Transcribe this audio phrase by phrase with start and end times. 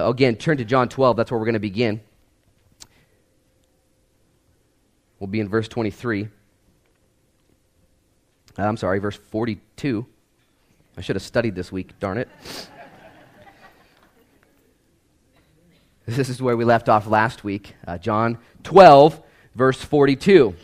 [0.00, 1.16] Again, turn to John 12.
[1.16, 2.00] That's where we're going to begin.
[5.20, 6.24] We'll be in verse 23.
[8.58, 10.04] Uh, I'm sorry, verse 42.
[10.96, 12.28] I should have studied this week, darn it.
[16.06, 17.76] this is where we left off last week.
[17.86, 19.22] Uh, John 12,
[19.54, 20.56] verse 42.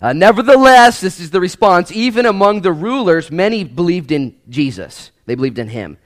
[0.00, 5.10] Uh, Nevertheless, this is the response, even among the rulers, many believed in Jesus.
[5.26, 5.98] They believed in him.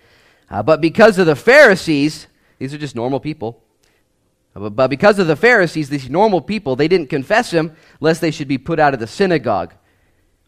[0.51, 2.27] Uh, but because of the Pharisees,
[2.59, 3.63] these are just normal people.
[4.55, 8.31] Uh, but because of the Pharisees, these normal people, they didn't confess him lest they
[8.31, 9.75] should be put out of the synagogue.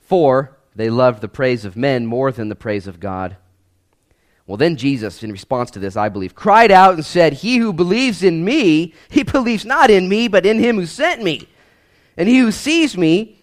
[0.01, 3.37] For they loved the praise of men more than the praise of God.
[4.47, 7.73] Well, then Jesus, in response to this, I believe, cried out and said, He who
[7.73, 11.47] believes in me, he believes not in me, but in him who sent me.
[12.17, 13.39] And he who sees me,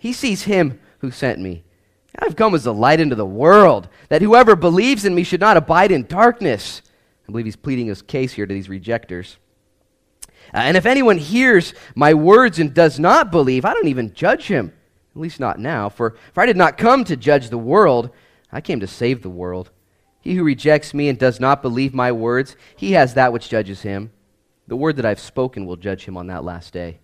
[0.00, 1.62] he sees him who sent me.
[2.18, 5.56] I've come as a light into the world, that whoever believes in me should not
[5.56, 6.82] abide in darkness.
[7.28, 9.38] I believe he's pleading his case here to these rejectors.
[10.52, 14.46] Uh, and if anyone hears my words and does not believe, I don't even judge
[14.46, 14.72] him,
[15.14, 15.88] at least not now.
[15.88, 18.10] For, for I did not come to judge the world,
[18.50, 19.70] I came to save the world.
[20.20, 23.82] He who rejects me and does not believe my words, he has that which judges
[23.82, 24.10] him.
[24.66, 26.98] The word that I've spoken will judge him on that last day.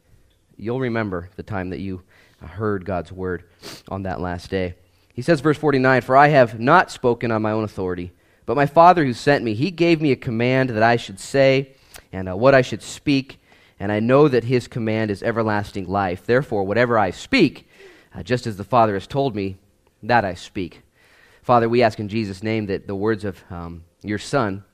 [0.57, 2.03] You'll remember the time that you
[2.41, 3.45] heard God's word
[3.89, 4.75] on that last day.
[5.17, 8.13] He says, verse 49 For I have not spoken on my own authority,
[8.45, 11.73] but my Father who sent me, he gave me a command that I should say
[12.13, 13.41] and uh, what I should speak,
[13.81, 16.27] and I know that his command is everlasting life.
[16.27, 17.67] Therefore, whatever I speak,
[18.15, 19.57] uh, just as the Father has told me,
[20.03, 20.83] that I speak.
[21.43, 24.65] Father, we ask in Jesus' name that the words of um, your Son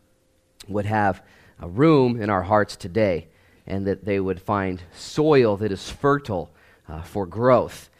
[0.66, 1.22] would have
[1.60, 3.28] a room in our hearts today,
[3.64, 6.50] and that they would find soil that is fertile
[6.88, 7.90] uh, for growth.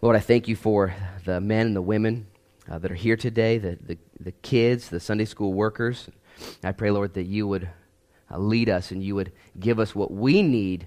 [0.00, 2.28] Lord, I thank you for the men and the women
[2.70, 6.08] uh, that are here today, the, the, the, kids, the Sunday school workers.
[6.62, 7.68] I pray, Lord, that you would
[8.30, 10.86] uh, lead us and you would give us what we need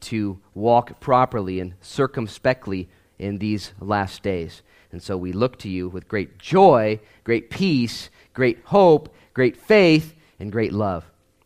[0.00, 4.62] to walk properly and circumspectly in these last days.
[4.90, 10.14] And so we look to you with great joy, great peace, great hope, great faith,
[10.40, 11.04] and great love.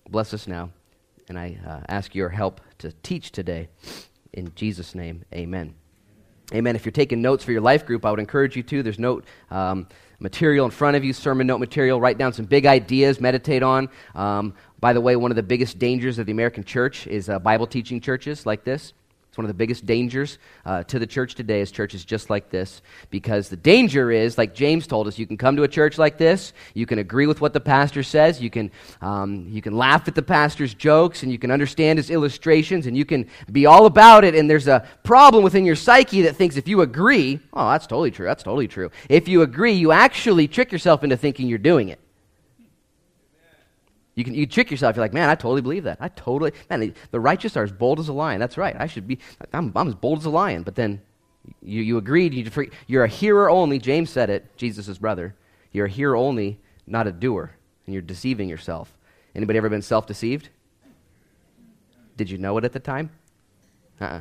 [0.08, 0.70] Bless us now.
[1.28, 3.68] And I uh, ask your help to teach today.
[4.32, 5.79] In Jesus' name, amen.
[6.52, 6.74] Amen.
[6.74, 8.82] If you're taking notes for your life group, I would encourage you to.
[8.82, 9.86] There's note um,
[10.18, 12.00] material in front of you, sermon note material.
[12.00, 13.88] Write down some big ideas, meditate on.
[14.16, 17.38] Um, by the way, one of the biggest dangers of the American church is uh,
[17.38, 18.94] Bible teaching churches like this.
[19.30, 22.50] It's one of the biggest dangers uh, to the church today is churches just like
[22.50, 22.82] this.
[23.10, 26.18] Because the danger is, like James told us, you can come to a church like
[26.18, 30.08] this, you can agree with what the pastor says, you can, um, you can laugh
[30.08, 33.86] at the pastor's jokes, and you can understand his illustrations, and you can be all
[33.86, 34.34] about it.
[34.34, 38.10] And there's a problem within your psyche that thinks if you agree, oh, that's totally
[38.10, 38.90] true, that's totally true.
[39.08, 42.00] If you agree, you actually trick yourself into thinking you're doing it.
[44.20, 44.96] You can you trick yourself.
[44.96, 45.96] You're like, man, I totally believe that.
[45.98, 48.38] I totally, man, the, the righteous are as bold as a lion.
[48.38, 48.76] That's right.
[48.78, 49.18] I should be,
[49.54, 50.62] I'm, I'm as bold as a lion.
[50.62, 51.00] But then
[51.62, 52.34] you, you agreed.
[52.34, 53.78] You, you're a hearer only.
[53.78, 55.34] James said it, Jesus' brother.
[55.72, 57.52] You're a hearer only, not a doer.
[57.86, 58.94] And you're deceiving yourself.
[59.34, 60.50] Anybody ever been self deceived?
[62.18, 63.08] Did you know it at the time?
[63.98, 64.20] Uh uh-uh.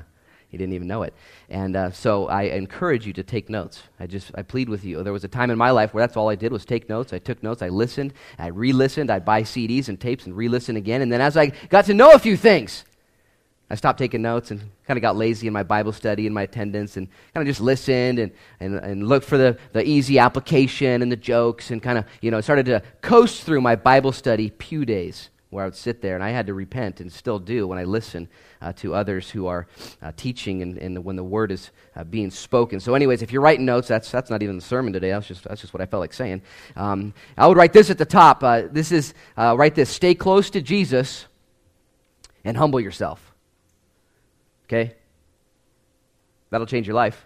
[0.49, 1.13] He didn't even know it.
[1.49, 3.83] And uh, so I encourage you to take notes.
[3.99, 5.03] I just, I plead with you.
[5.03, 7.13] There was a time in my life where that's all I did was take notes.
[7.13, 7.61] I took notes.
[7.61, 8.13] I listened.
[8.39, 9.11] I re listened.
[9.11, 11.01] I'd buy CDs and tapes and re listen again.
[11.01, 12.83] And then as I got to know a few things,
[13.69, 16.41] I stopped taking notes and kind of got lazy in my Bible study and my
[16.41, 21.03] attendance and kind of just listened and, and, and looked for the, the easy application
[21.03, 24.49] and the jokes and kind of, you know, started to coast through my Bible study
[24.49, 27.67] pew days where I would sit there and I had to repent and still do
[27.67, 28.27] when I listen
[28.61, 29.65] uh, to others who are
[30.01, 32.79] uh, teaching and, and, when the word is uh, being spoken.
[32.79, 35.09] So, anyways, if you're writing notes, that's, that's not even the sermon today.
[35.09, 36.43] That's just, that's just what I felt like saying.
[36.75, 38.43] Um, I would write this at the top.
[38.43, 41.25] Uh, this is, uh, write this stay close to Jesus
[42.43, 43.33] and humble yourself.
[44.65, 44.93] Okay?
[46.51, 47.25] That'll change your life.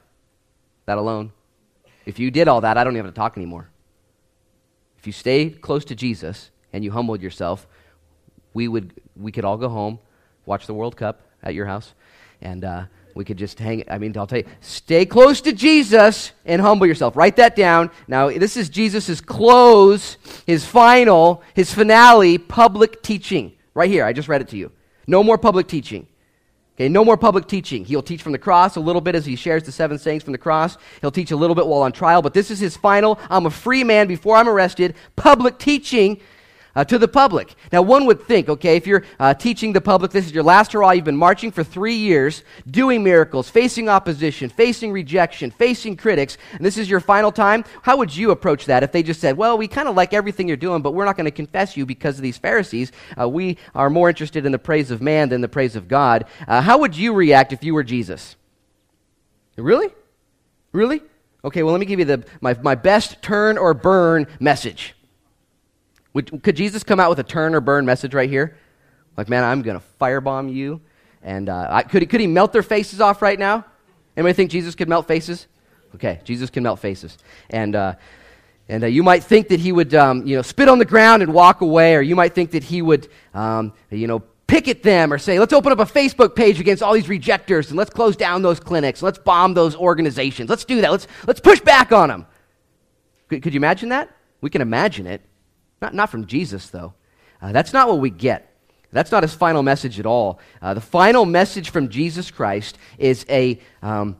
[0.85, 1.31] That alone.
[2.05, 3.69] If you did all that, I don't even have to talk anymore.
[4.97, 7.67] If you stay close to Jesus and you humbled yourself,
[8.53, 9.99] we would we could all go home,
[10.45, 11.93] watch the World Cup at your house,
[12.41, 12.83] and uh,
[13.15, 13.83] we could just hang.
[13.89, 17.15] I mean, I'll tell you, stay close to Jesus and humble yourself.
[17.15, 17.91] Write that down.
[18.07, 23.53] Now, this is Jesus' close, his final, his finale public teaching.
[23.73, 24.71] Right here, I just read it to you.
[25.07, 26.07] No more public teaching.
[26.75, 27.85] Okay, no more public teaching.
[27.85, 30.31] He'll teach from the cross a little bit as he shares the seven sayings from
[30.31, 30.75] the cross.
[31.01, 33.51] He'll teach a little bit while on trial, but this is his final, I'm a
[33.51, 36.19] free man before I'm arrested, public teaching
[36.75, 37.53] uh, to the public.
[37.71, 40.73] Now, one would think, okay, if you're uh, teaching the public, this is your last
[40.73, 46.37] hurrah, you've been marching for three years, doing miracles, facing opposition, facing rejection, facing critics,
[46.53, 49.37] and this is your final time, how would you approach that if they just said,
[49.37, 51.85] well, we kind of like everything you're doing, but we're not going to confess you
[51.85, 52.91] because of these Pharisees.
[53.19, 56.25] Uh, we are more interested in the praise of man than the praise of God.
[56.47, 58.35] Uh, how would you react if you were Jesus?
[59.55, 59.89] Really?
[60.71, 61.01] Really?
[61.45, 64.95] Okay, well, let me give you the, my, my best turn or burn message.
[66.13, 68.57] Would, could Jesus come out with a turn or burn message right here?
[69.17, 70.81] Like, man, I'm going to firebomb you.
[71.21, 73.65] And uh, I, could, he, could he melt their faces off right now?
[74.15, 75.47] Anybody think Jesus could melt faces?
[75.95, 77.17] Okay, Jesus can melt faces.
[77.49, 77.95] And, uh,
[78.69, 81.23] and uh, you might think that he would, um, you know, spit on the ground
[81.23, 85.11] and walk away, or you might think that he would, um, you know, picket them
[85.11, 88.15] or say, let's open up a Facebook page against all these rejectors and let's close
[88.15, 89.01] down those clinics.
[89.01, 90.49] Let's bomb those organizations.
[90.49, 90.91] Let's do that.
[90.91, 92.25] Let's, let's push back on them.
[93.29, 94.15] Could, could you imagine that?
[94.41, 95.21] We can imagine it.
[95.83, 96.93] Not, not from Jesus, though.
[97.41, 98.55] Uh, that's not what we get.
[98.93, 100.39] That's not his final message at all.
[100.61, 104.15] Uh, the final message from Jesus Christ is a, um,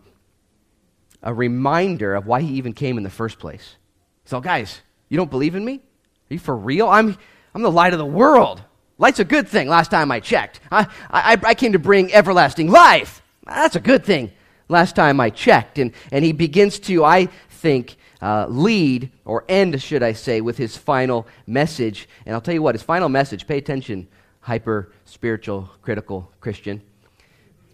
[1.21, 3.77] a reminder of why he even came in the first place.
[4.25, 5.75] So, guys, you don't believe in me?
[5.75, 6.89] Are you for real?
[6.89, 7.17] I'm,
[7.55, 8.61] I'm the light of the world.
[8.97, 10.59] Light's a good thing, last time I checked.
[10.69, 13.21] I, I, I came to bring everlasting life.
[13.47, 14.33] That's a good thing,
[14.67, 15.77] last time I checked.
[15.79, 20.57] And, and he begins to, I think, uh, lead, or end, should I say, with
[20.57, 22.07] his final message.
[22.25, 24.07] And I'll tell you what, his final message, pay attention,
[24.39, 26.81] hyper spiritual, critical Christian.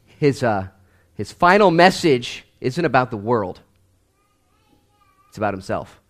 [0.07, 0.69] His, uh,
[1.13, 3.62] his final message isn't about the world,
[5.28, 6.01] it's about himself.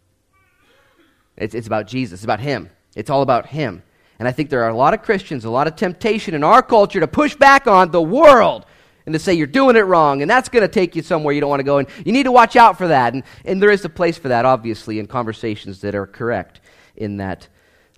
[1.36, 2.70] It's, it's about Jesus, it's about him.
[2.96, 3.84] It's all about him.
[4.20, 6.62] And I think there are a lot of Christians, a lot of temptation in our
[6.62, 8.66] culture to push back on the world
[9.10, 11.42] and to say you're doing it wrong, and that's going to take you somewhere you
[11.42, 13.16] don't want to go, and you need to watch out for that.
[13.16, 16.62] And, and there is a place for that, obviously, in conversations that are correct
[16.96, 17.48] in that,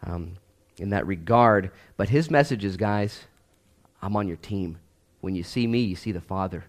[0.04, 0.36] um,
[0.78, 1.72] in that regard.
[1.98, 3.26] But his message is, guys,
[4.02, 4.78] I'm on your team.
[5.20, 6.64] When you see me, you see the Father.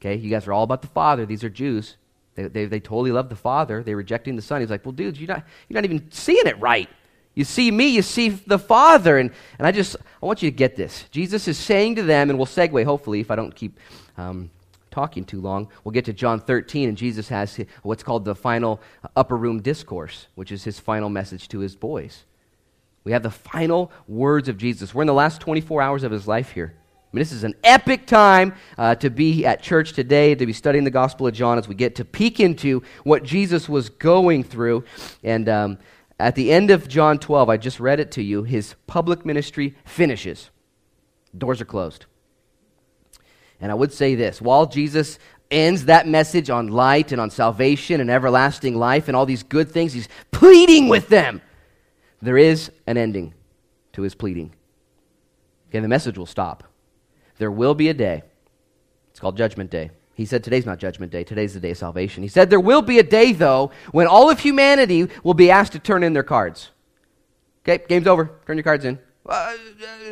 [0.00, 0.16] Okay?
[0.16, 1.24] You guys are all about the Father.
[1.24, 1.98] These are Jews.
[2.34, 3.84] They, they, they totally love the Father.
[3.84, 4.60] They're rejecting the Son.
[4.60, 6.88] He's like, well, dudes, you're not, you're not even seeing it right.
[7.38, 9.16] You see me, you see the Father.
[9.16, 9.30] And,
[9.60, 11.04] and I just, I want you to get this.
[11.12, 13.78] Jesus is saying to them, and we'll segue, hopefully, if I don't keep
[14.16, 14.50] um,
[14.90, 15.68] talking too long.
[15.84, 18.80] We'll get to John 13, and Jesus has what's called the final
[19.14, 22.24] upper room discourse, which is his final message to his boys.
[23.04, 24.92] We have the final words of Jesus.
[24.92, 26.74] We're in the last 24 hours of his life here.
[26.76, 30.52] I mean, this is an epic time uh, to be at church today, to be
[30.52, 34.42] studying the Gospel of John as we get to peek into what Jesus was going
[34.42, 34.82] through.
[35.22, 35.78] And um,
[36.18, 39.76] at the end of John 12, I just read it to you, his public ministry
[39.84, 40.50] finishes.
[41.36, 42.06] Doors are closed.
[43.60, 45.18] And I would say this while Jesus
[45.50, 49.70] ends that message on light and on salvation and everlasting life and all these good
[49.70, 51.40] things, he's pleading with them.
[52.20, 53.34] There is an ending
[53.92, 54.54] to his pleading.
[55.68, 56.64] Okay, the message will stop.
[57.38, 58.22] There will be a day.
[59.10, 59.90] It's called Judgment Day.
[60.18, 62.24] He said today's not judgment day, today's the day of salvation.
[62.24, 65.74] He said there will be a day, though, when all of humanity will be asked
[65.74, 66.72] to turn in their cards.
[67.62, 68.32] Okay, game's over.
[68.44, 68.98] Turn your cards in.
[69.24, 69.54] Uh,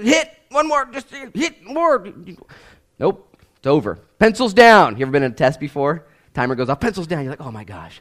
[0.03, 2.07] hit one more, just hit more.
[3.01, 3.97] Nope, it's over.
[4.21, 4.97] Pencils down.
[4.97, 6.07] You ever been in a test before?
[6.35, 7.25] Timer goes off, pencils down.
[7.25, 8.01] You're like, oh my gosh,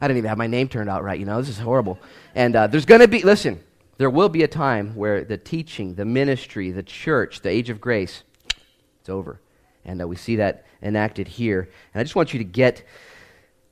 [0.00, 1.20] I didn't even have my name turned out right.
[1.20, 1.98] You know, this is horrible.
[2.34, 3.62] And uh, there's going to be, listen,
[3.98, 7.82] there will be a time where the teaching, the ministry, the church, the age of
[7.82, 8.22] grace,
[8.98, 9.40] it's over.
[9.84, 11.68] And uh, we see that enacted here.
[11.92, 12.82] And I just want you to get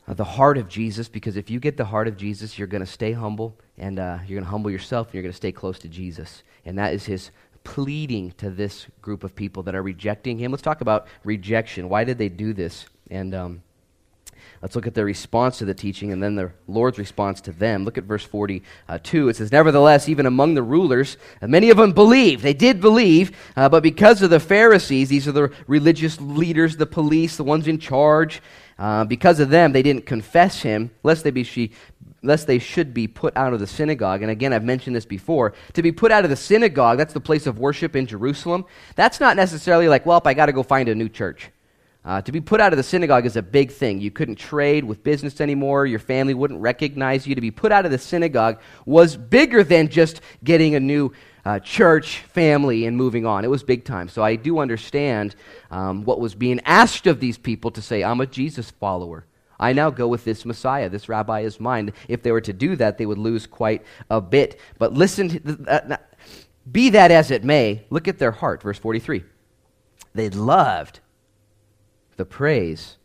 [0.09, 2.85] uh, the heart of Jesus because if you get the heart of Jesus, you're going
[2.85, 5.53] to stay humble and uh, you're going to humble yourself and you're going to stay
[5.53, 6.43] close to Jesus.
[6.65, 7.31] And that is his
[7.65, 10.51] pleading to this group of people that are rejecting him.
[10.51, 11.89] Let's talk about rejection.
[11.89, 12.87] Why did they do this?
[13.11, 13.63] And um,
[14.63, 17.85] Let's look at their response to the teaching and then the Lord's response to them.
[17.85, 19.29] Look at verse 42.
[19.29, 22.45] It says, Nevertheless, even among the rulers, uh, many of them believed.
[22.45, 26.87] They did believe, uh, but because of the Pharisees, these are the religious leaders, the
[26.87, 28.41] police, the ones in charge,
[28.79, 31.73] uh, because of them, they didn't confess him, lest they be she,
[32.23, 34.23] lest they should be put out of the synagogue.
[34.23, 35.55] And again, I've mentioned this before.
[35.73, 38.65] To be put out of the synagogue, that's the place of worship in Jerusalem.
[38.95, 41.51] That's not necessarily like, well, I got to go find a new church.
[42.05, 44.01] Uh, to be put out of the synagogue is a big thing.
[44.01, 45.87] You couldn't trade with business anymore.
[45.87, 47.37] Your family wouldn't recognize you.
[47.37, 51.13] To be put out of the synagogue was bigger than just getting a new
[51.45, 53.45] uh, church family and moving on.
[53.45, 54.09] It was big time.
[54.09, 55.37] So I do understand
[55.71, 59.25] um, what was being asked of these people to say, I'm a Jesus follower.
[59.61, 60.89] I now go with this Messiah.
[60.89, 61.93] This rabbi is mine.
[62.09, 64.59] If they were to do that, they would lose quite a bit.
[64.77, 65.99] But listen, uh,
[66.71, 68.63] be that as it may, look at their heart.
[68.63, 69.23] Verse 43.
[70.15, 70.99] They loved
[72.17, 72.97] the praise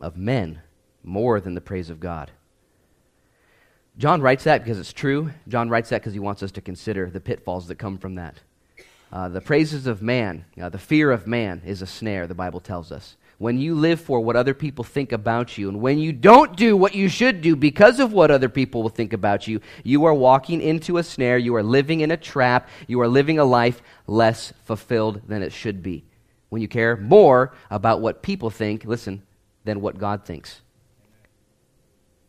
[0.00, 0.60] of men
[1.02, 2.30] more than the praise of God.
[3.96, 5.30] John writes that because it's true.
[5.46, 8.36] John writes that because he wants us to consider the pitfalls that come from that.
[9.12, 12.58] Uh, the praises of man, uh, the fear of man is a snare, the Bible
[12.58, 13.16] tells us.
[13.38, 16.76] When you live for what other people think about you, and when you don't do
[16.76, 20.14] what you should do because of what other people will think about you, you are
[20.14, 21.38] walking into a snare.
[21.38, 22.68] You are living in a trap.
[22.88, 26.04] You are living a life less fulfilled than it should be.
[26.54, 29.24] When you care more about what people think, listen,
[29.64, 30.60] than what God thinks.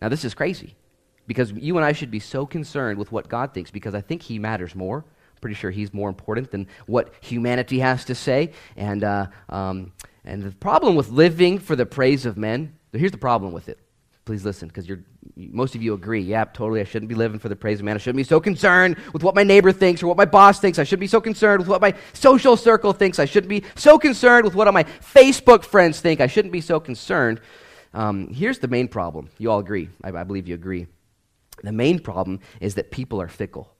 [0.02, 0.76] Now, this is crazy
[1.28, 4.24] because you and I should be so concerned with what God thinks because I think
[4.24, 5.06] He matters more.
[5.06, 8.54] I'm Pretty sure He's more important than what humanity has to say.
[8.76, 13.20] And, uh, um, and the problem with living for the praise of men, here's the
[13.20, 13.78] problem with it.
[14.26, 15.04] Please listen, because you're
[15.38, 16.22] most of you agree.
[16.22, 16.82] Yeah, totally.
[16.82, 17.96] I shouldn't be living for the praise of man.
[17.96, 20.80] I shouldn't be so concerned with what my neighbor thinks or what my boss thinks.
[20.80, 23.20] I shouldn't be so concerned with what my social circle thinks.
[23.20, 26.22] I shouldn't be so concerned with what my Facebook friends think.
[26.22, 27.40] I shouldn't be so concerned.
[27.94, 29.30] Um, here's the main problem.
[29.38, 29.90] You all agree.
[30.04, 30.88] I, I believe you agree.
[31.64, 33.76] The main problem is that people are fickle,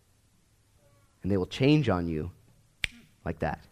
[1.24, 2.32] and they will change on you
[3.24, 3.64] like that.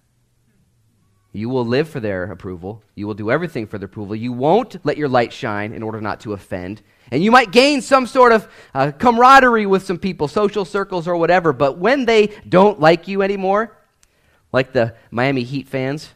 [1.36, 2.84] You will live for their approval.
[2.94, 4.16] You will do everything for their approval.
[4.16, 6.84] You won't let your light shine in order not to offend.
[7.12, 11.18] And you might gain some sort of uh, camaraderie with some people, social circles or
[11.18, 13.76] whatever, but when they don't like you anymore,
[14.52, 16.10] like the Miami Heat fans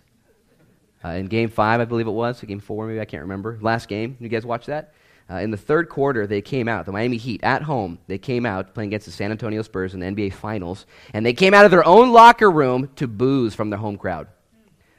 [1.03, 3.57] uh, in game five, I believe it was, game four, maybe, I can't remember.
[3.59, 4.17] Last game.
[4.19, 4.93] You guys watch that?
[5.29, 8.45] Uh, in the third quarter, they came out, the Miami Heat at home, they came
[8.45, 11.65] out playing against the San Antonio Spurs in the NBA Finals, and they came out
[11.65, 14.27] of their own locker room to boos from their home crowd.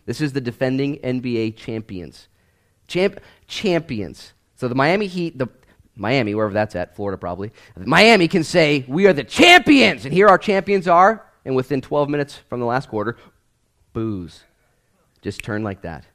[0.09, 2.29] This is the defending NBA champions.
[2.87, 4.33] Champ- champions.
[4.57, 5.49] So the Miami Heat, the
[5.97, 10.07] Miami, wherever that's at, Florida probably, Miami can say, We are the champions.
[10.07, 11.27] And here our champions are.
[11.45, 13.19] And within 12 minutes from the last quarter,
[13.93, 14.45] boos.
[15.21, 16.07] Just turn like that.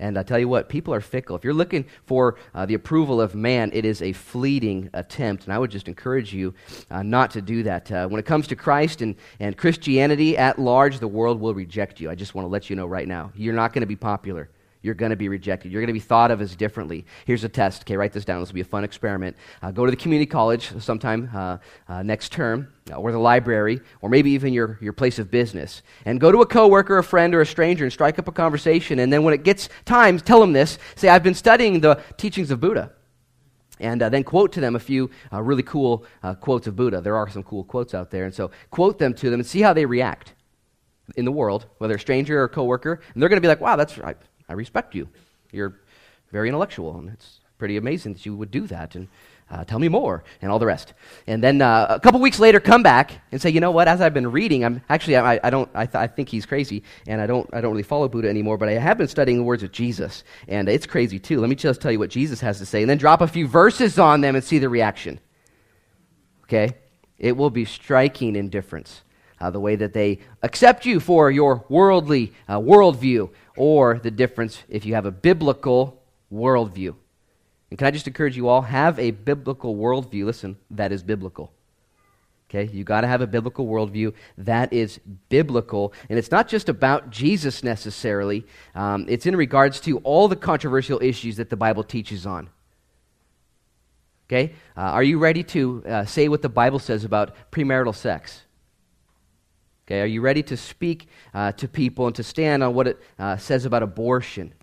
[0.00, 1.36] And I tell you what, people are fickle.
[1.36, 5.44] If you're looking for uh, the approval of man, it is a fleeting attempt.
[5.44, 6.54] And I would just encourage you
[6.90, 7.92] uh, not to do that.
[7.92, 12.00] Uh, when it comes to Christ and, and Christianity at large, the world will reject
[12.00, 12.10] you.
[12.10, 13.30] I just want to let you know right now.
[13.36, 14.48] You're not going to be popular
[14.82, 15.70] you're going to be rejected.
[15.70, 17.04] You're going to be thought of as differently.
[17.26, 17.82] Here's a test.
[17.82, 18.40] Okay, write this down.
[18.40, 19.36] This will be a fun experiment.
[19.62, 21.58] Uh, go to the community college sometime uh,
[21.88, 25.82] uh, next term, uh, or the library, or maybe even your, your place of business,
[26.06, 29.00] and go to a coworker, a friend, or a stranger and strike up a conversation.
[29.00, 30.78] And then when it gets time, tell them this.
[30.96, 32.92] Say, I've been studying the teachings of Buddha.
[33.80, 36.04] And uh, then quote to them a few uh, really cool
[36.40, 37.00] quotes of Buddha.
[37.00, 38.24] There are some cool quotes out there.
[38.26, 40.34] And so quote them to them and see how they react
[41.16, 43.00] in the world, whether a stranger or a coworker.
[43.14, 44.18] And they're going to be like, wow, that's right
[44.50, 45.08] I respect you.
[45.52, 45.80] You're
[46.32, 48.96] very intellectual, and it's pretty amazing that you would do that.
[48.96, 49.06] And
[49.48, 50.92] uh, tell me more, and all the rest.
[51.28, 53.86] And then uh, a couple weeks later, come back and say, you know what?
[53.86, 56.82] As I've been reading, I'm actually I, I don't I, th- I, think he's crazy,
[57.06, 58.58] and I don't I don't really follow Buddha anymore.
[58.58, 61.40] But I have been studying the words of Jesus, and it's crazy too.
[61.40, 63.46] Let me just tell you what Jesus has to say, and then drop a few
[63.46, 65.20] verses on them and see the reaction.
[66.44, 66.74] Okay,
[67.18, 69.02] it will be striking indifference.
[69.40, 73.30] Uh, the way that they accept you for your worldly uh, worldview,
[73.60, 76.02] or the difference if you have a biblical
[76.32, 76.94] worldview.
[77.68, 81.52] And can I just encourage you all, have a biblical worldview, listen, that is biblical.
[82.48, 84.98] Okay, you got to have a biblical worldview that is
[85.28, 88.46] biblical, and it's not just about Jesus necessarily.
[88.74, 92.48] Um, it's in regards to all the controversial issues that the Bible teaches on.
[94.26, 98.40] Okay, uh, are you ready to uh, say what the Bible says about premarital sex?
[99.90, 103.00] Okay, are you ready to speak uh, to people and to stand on what it
[103.18, 104.54] uh, says about abortion,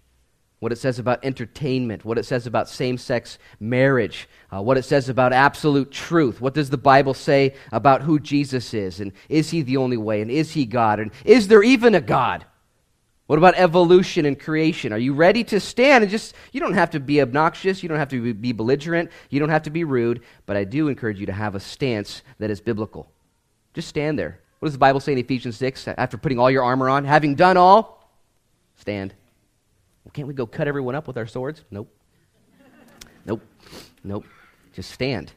[0.59, 4.83] what it says about entertainment, what it says about same sex marriage, uh, what it
[4.83, 6.39] says about absolute truth?
[6.39, 9.01] What does the Bible say about who Jesus is?
[9.01, 10.21] And is he the only way?
[10.21, 11.01] And is he God?
[11.01, 12.45] And is there even a God?
[13.25, 14.93] What about evolution and creation?
[14.93, 17.99] Are you ready to stand and just, you don't have to be obnoxious, you don't
[17.99, 21.25] have to be belligerent, you don't have to be rude, but I do encourage you
[21.25, 23.11] to have a stance that is biblical.
[23.73, 24.39] Just stand there.
[24.59, 25.87] What does the Bible say in Ephesians 6?
[25.87, 28.09] After putting all your armor on, having done all,
[28.75, 29.13] stand.
[30.03, 31.63] Well, can't we go cut everyone up with our swords?
[31.69, 31.93] Nope.
[33.25, 33.41] Nope.
[34.03, 34.25] Nope.
[34.73, 35.31] Just stand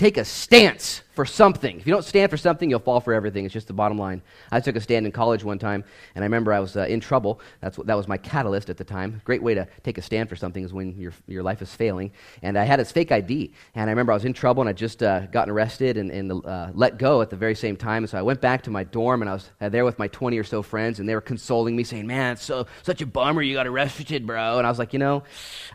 [0.00, 1.78] take a stance for something.
[1.78, 3.44] If you don't stand for something, you'll fall for everything.
[3.44, 4.22] It's just the bottom line.
[4.50, 5.84] I took a stand in college one time,
[6.14, 7.42] and I remember I was uh, in trouble.
[7.60, 9.20] That's what, that was my catalyst at the time.
[9.26, 12.10] Great way to take a stand for something is when your, your life is failing.
[12.40, 14.72] And I had this fake ID, and I remember I was in trouble, and I
[14.72, 18.04] just uh, gotten arrested and, and uh, let go at the very same time.
[18.04, 20.08] And so I went back to my dorm, and I was uh, there with my
[20.08, 23.06] 20 or so friends, and they were consoling me, saying, "Man, it's so such a
[23.06, 25.24] bummer you got arrested, bro." And I was like, you know,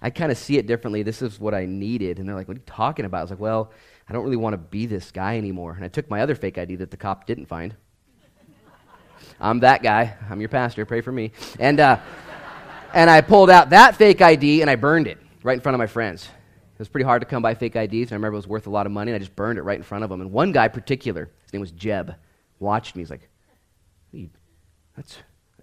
[0.02, 1.04] I kind of see it differently.
[1.04, 2.18] This is what I needed.
[2.18, 3.72] And they're like, "What are you talking about?" I was like, well.
[4.08, 5.74] I don't really want to be this guy anymore.
[5.74, 7.76] And I took my other fake ID that the cop didn't find.
[9.40, 10.16] I'm that guy.
[10.30, 10.86] I'm your pastor.
[10.86, 11.32] Pray for me.
[11.60, 12.00] And, uh,
[12.94, 15.80] and I pulled out that fake ID and I burned it right in front of
[15.80, 16.24] my friends.
[16.24, 17.94] It was pretty hard to come by fake IDs.
[17.94, 19.62] and I remember it was worth a lot of money, and I just burned it
[19.62, 20.20] right in front of them.
[20.20, 22.16] And one guy in particular, his name was Jeb,
[22.60, 23.02] watched me.
[23.02, 23.30] He's like,
[24.98, 25.18] that's,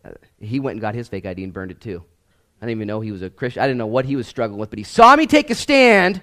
[0.07, 2.02] uh, he went and got his fake ID and burned it too.
[2.61, 3.62] I didn't even know he was a Christian.
[3.62, 6.23] I didn't know what he was struggling with, but he saw me take a stand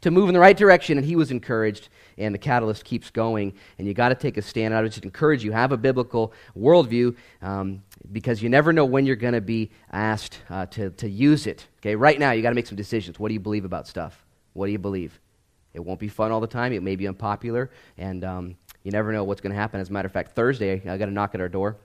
[0.00, 1.88] to move in the right direction, and he was encouraged.
[2.18, 4.74] And the catalyst keeps going, and you got to take a stand.
[4.74, 9.06] I would just encourage you have a biblical worldview um, because you never know when
[9.06, 11.66] you're going to be asked uh, to to use it.
[11.80, 13.18] Okay, right now you got to make some decisions.
[13.18, 14.24] What do you believe about stuff?
[14.52, 15.18] What do you believe?
[15.72, 16.72] It won't be fun all the time.
[16.72, 19.80] It may be unpopular, and um, you never know what's going to happen.
[19.80, 21.76] As a matter of fact, Thursday I got a knock at our door.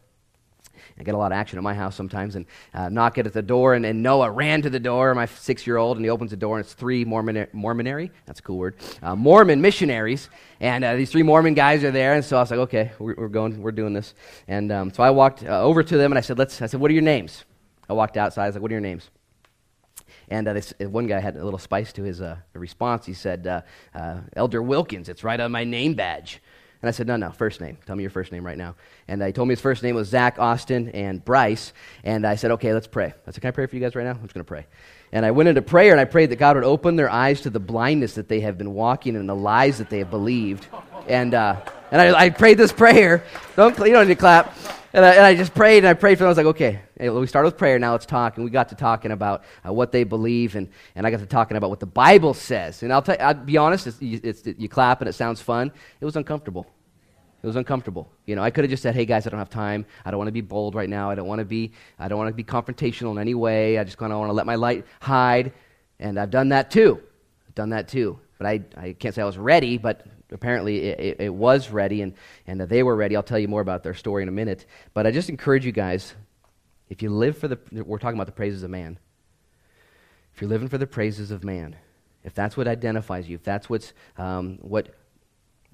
[0.99, 3.33] I get a lot of action at my house sometimes and uh, knock it at
[3.33, 3.73] the door.
[3.73, 6.37] And, and Noah ran to the door, my six year old, and he opens the
[6.37, 10.29] door, and it's three Mormon, Mormonary, that's a cool word, uh, Mormon missionaries.
[10.59, 12.13] And uh, these three Mormon guys are there.
[12.13, 14.13] And so I was like, okay, we're, we're going, we're doing this.
[14.47, 16.79] And um, so I walked uh, over to them and I said, Let's, I said,
[16.79, 17.43] what are your names?
[17.89, 18.43] I walked outside.
[18.43, 19.09] I was like, what are your names?
[20.27, 23.05] And uh, this, one guy had a little spice to his uh, response.
[23.05, 23.61] He said, uh,
[23.93, 26.41] uh, Elder Wilkins, it's right on my name badge.
[26.85, 27.79] And I said, No, no, first name.
[27.87, 28.75] Tell me your first name right now.
[29.07, 31.73] And he told me his first name was Zach, Austin, and Bryce.
[32.03, 33.11] And I said, Okay, let's pray.
[33.25, 34.11] I said, Can I pray for you guys right now?
[34.11, 34.67] I'm just going to pray.
[35.11, 37.49] And I went into prayer and I prayed that God would open their eyes to
[37.49, 40.67] the blindness that they have been walking in and the lies that they have believed.
[41.07, 43.23] And, uh, and I, I, prayed this prayer.
[43.55, 44.55] Don't, you don't need to clap.
[44.93, 46.27] And I, and I, just prayed and I prayed for them.
[46.27, 47.79] I was like, okay, we start with prayer.
[47.79, 48.37] Now let's talk.
[48.37, 50.55] And we got to talking about uh, what they believe.
[50.55, 52.83] And, and I got to talking about what the Bible says.
[52.83, 55.71] And I'll, tell, I'll be honest, it's, it's, you clap and it sounds fun.
[55.99, 56.67] It was uncomfortable.
[57.43, 58.11] It was uncomfortable.
[58.25, 59.85] You know, I could have just said, "Hey guys, I don't have time.
[60.03, 61.11] I don't want to be bold right now.
[61.11, 63.77] I don't want to be I don't want to be confrontational in any way.
[63.77, 65.53] I just kind of want to let my light hide."
[65.99, 67.01] And I've done that too.
[67.47, 68.19] I've done that too.
[68.37, 72.01] But I, I can't say I was ready, but apparently it, it, it was ready
[72.01, 72.13] and,
[72.47, 73.15] and they were ready.
[73.15, 74.65] I'll tell you more about their story in a minute.
[74.93, 76.13] But I just encourage you guys,
[76.89, 78.99] if you live for the, we're talking about the praises of man.
[80.33, 81.77] If you're living for the praises of man,
[82.23, 84.93] if that's what identifies you, if that's what's, um, what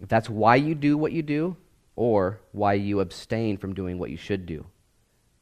[0.02, 1.56] if that's why you do what you do,
[1.96, 4.66] or why you abstain from doing what you should do.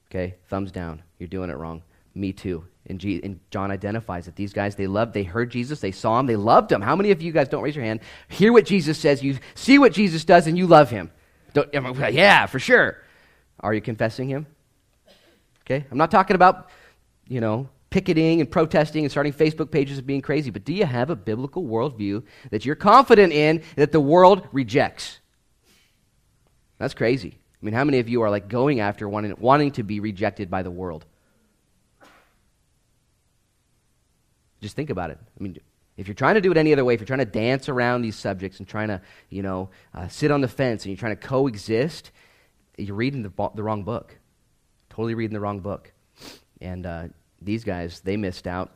[0.10, 1.04] Okay, thumbs down.
[1.20, 1.84] You're doing it wrong.
[2.16, 2.66] Me too.
[2.88, 6.20] And, G- and, John identifies that these guys, they loved, they heard Jesus, they saw
[6.20, 6.82] him, they loved him.
[6.82, 9.78] How many of you guys, don't raise your hand, hear what Jesus says, you see
[9.78, 11.12] what Jesus does, and you love him?
[11.54, 11.72] Don't,
[12.12, 12.98] yeah, for sure.
[13.60, 14.48] Are you confessing him?
[15.66, 16.70] Okay, I'm not talking about,
[17.27, 20.86] you know, picketing and protesting and starting Facebook pages and being crazy, but do you
[20.86, 25.20] have a biblical worldview that you're confident in that the world rejects?
[26.78, 27.38] That's crazy.
[27.62, 30.50] I mean, how many of you are like going after wanting, wanting to be rejected
[30.50, 31.06] by the world?
[34.62, 35.18] Just think about it.
[35.22, 35.58] I mean,
[35.98, 38.02] if you're trying to do it any other way, if you're trying to dance around
[38.02, 41.16] these subjects and trying to, you know, uh, sit on the fence and you're trying
[41.18, 42.12] to coexist,
[42.78, 44.18] you're reading the, the wrong book.
[44.90, 45.92] Totally reading the wrong book.
[46.62, 47.08] And uh,
[47.42, 48.72] these guys, they missed out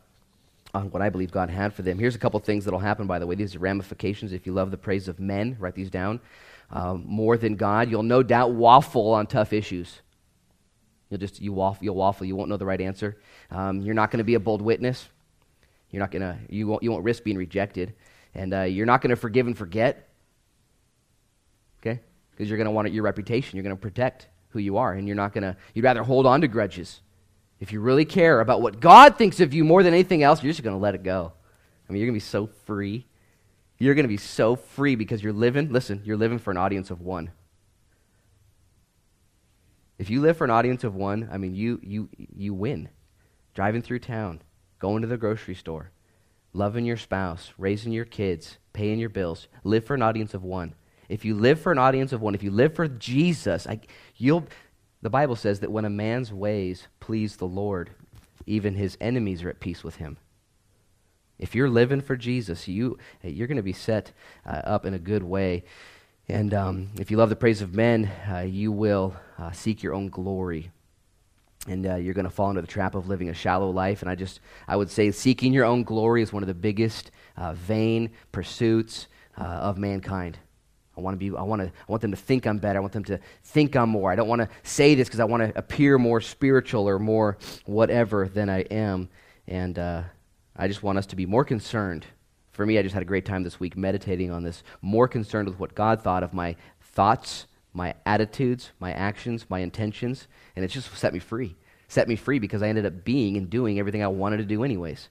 [0.73, 1.99] on what I believe God had for them.
[1.99, 3.35] Here's a couple things that'll happen, by the way.
[3.35, 4.33] These are ramifications.
[4.33, 6.19] If you love the praise of men, write these down.
[6.71, 10.01] Um, more than God, you'll no doubt waffle on tough issues.
[11.09, 11.83] You'll just you waffle.
[11.83, 12.25] You'll waffle.
[12.25, 13.17] You won't know the right answer.
[13.51, 15.07] Um, you're not going to be a bold witness.
[15.91, 16.37] You're not going to.
[16.49, 16.81] You won't.
[16.81, 17.93] You won't risk being rejected,
[18.33, 20.09] and uh, you're not going to forgive and forget.
[21.81, 21.99] Okay,
[22.31, 23.57] because you're going to want your reputation.
[23.57, 25.55] You're going to protect who you are, and you're not going to.
[25.75, 27.01] You'd rather hold on to grudges
[27.63, 30.51] if you really care about what God thinks of you more than anything else, you're
[30.51, 31.31] just going to let it go.
[31.87, 33.07] I mean, you're going to be so free.
[33.77, 36.91] You're going to be so free because you're living, listen, you're living for an audience
[36.91, 37.31] of one.
[39.97, 42.89] If you live for an audience of one, I mean, you, you, you win.
[43.53, 44.41] Driving through town,
[44.79, 45.91] going to the grocery store,
[46.51, 49.47] loving your spouse, raising your kids, paying your bills.
[49.63, 50.75] Live for an audience of one.
[51.07, 53.79] If you live for an audience of one, if you live for Jesus, I,
[54.17, 54.47] you'll,
[55.03, 57.91] the Bible says that when a man's ways please the Lord,
[58.47, 60.17] even his enemies are at peace with him.
[61.37, 64.13] If you're living for Jesus, you, you're going to be set
[64.45, 65.65] uh, up in a good way.
[66.29, 69.93] And um, if you love the praise of men, uh, you will uh, seek your
[69.93, 70.71] own glory.
[71.67, 74.01] And uh, you're going to fall into the trap of living a shallow life.
[74.01, 74.39] And I just,
[74.69, 79.07] I would say, seeking your own glory is one of the biggest uh, vain pursuits
[79.37, 80.39] uh, of mankind.
[80.95, 82.77] I want to be, I want to, I want them to think I'm better.
[82.77, 84.11] I want them to think I'm more.
[84.11, 87.37] I don't want to say this because I want to appear more spiritual or more
[87.65, 89.09] whatever than I am.
[89.47, 90.03] And uh,
[90.55, 92.05] I just want us to be more concerned.
[92.51, 95.49] For me, I just had a great time this week meditating on this, more concerned
[95.49, 100.27] with what God thought of my thoughts, my attitudes, my actions, my intentions.
[100.55, 101.55] And it just set me free.
[101.87, 104.63] Set me free because I ended up being and doing everything I wanted to do,
[104.63, 105.09] anyways.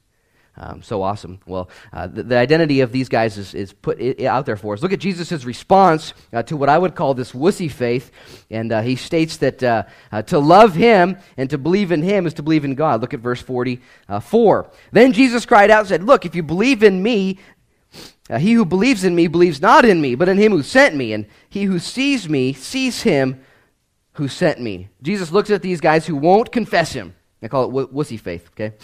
[0.54, 1.40] Um, so awesome.
[1.46, 4.82] Well, uh, the, the, identity of these guys is, is put out there for us.
[4.82, 8.10] Look at Jesus' response uh, to what I would call this wussy faith.
[8.50, 12.26] And uh, he states that uh, uh, to love him and to believe in him
[12.26, 13.00] is to believe in God.
[13.00, 14.70] Look at verse 44.
[14.92, 17.38] Then Jesus cried out and said, Look, if you believe in me,
[18.28, 20.94] uh, he who believes in me believes not in me, but in him who sent
[20.94, 21.14] me.
[21.14, 23.42] And he who sees me sees him
[24.12, 24.90] who sent me.
[25.00, 27.14] Jesus looks at these guys who won't confess him.
[27.42, 28.76] I call it w- wussy faith, okay?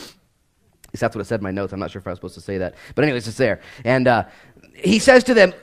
[0.99, 1.73] Least that's what it said in my notes.
[1.73, 2.75] I'm not sure if I was supposed to say that.
[2.95, 3.61] But, anyways, it's there.
[3.85, 4.25] And uh,
[4.75, 5.55] he says to them,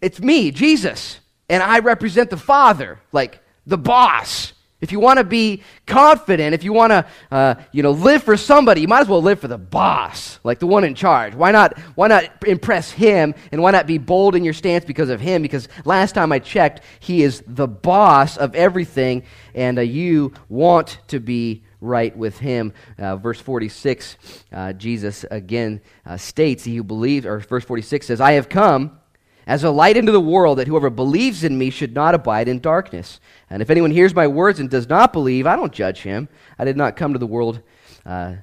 [0.00, 1.18] It's me, Jesus,
[1.48, 4.52] and I represent the Father, like the boss.
[4.78, 8.36] If you want to be confident, if you want to, uh, you know, live for
[8.36, 11.34] somebody, you might as well live for the boss, like the one in charge.
[11.34, 11.78] Why not?
[11.94, 15.40] Why not impress him, and why not be bold in your stance because of him?
[15.40, 19.22] Because last time I checked, he is the boss of everything,
[19.54, 22.72] and uh, you want to be right with him.
[22.98, 24.16] Uh, verse 46,
[24.52, 28.98] uh, Jesus again uh, states, He who believes, or verse 46 says, I have come
[29.46, 32.58] as a light into the world that whoever believes in me should not abide in
[32.58, 33.20] darkness.
[33.48, 36.28] And if anyone hears my words and does not believe, I don't judge him.
[36.58, 37.62] I did not come to the world
[38.04, 38.34] uh,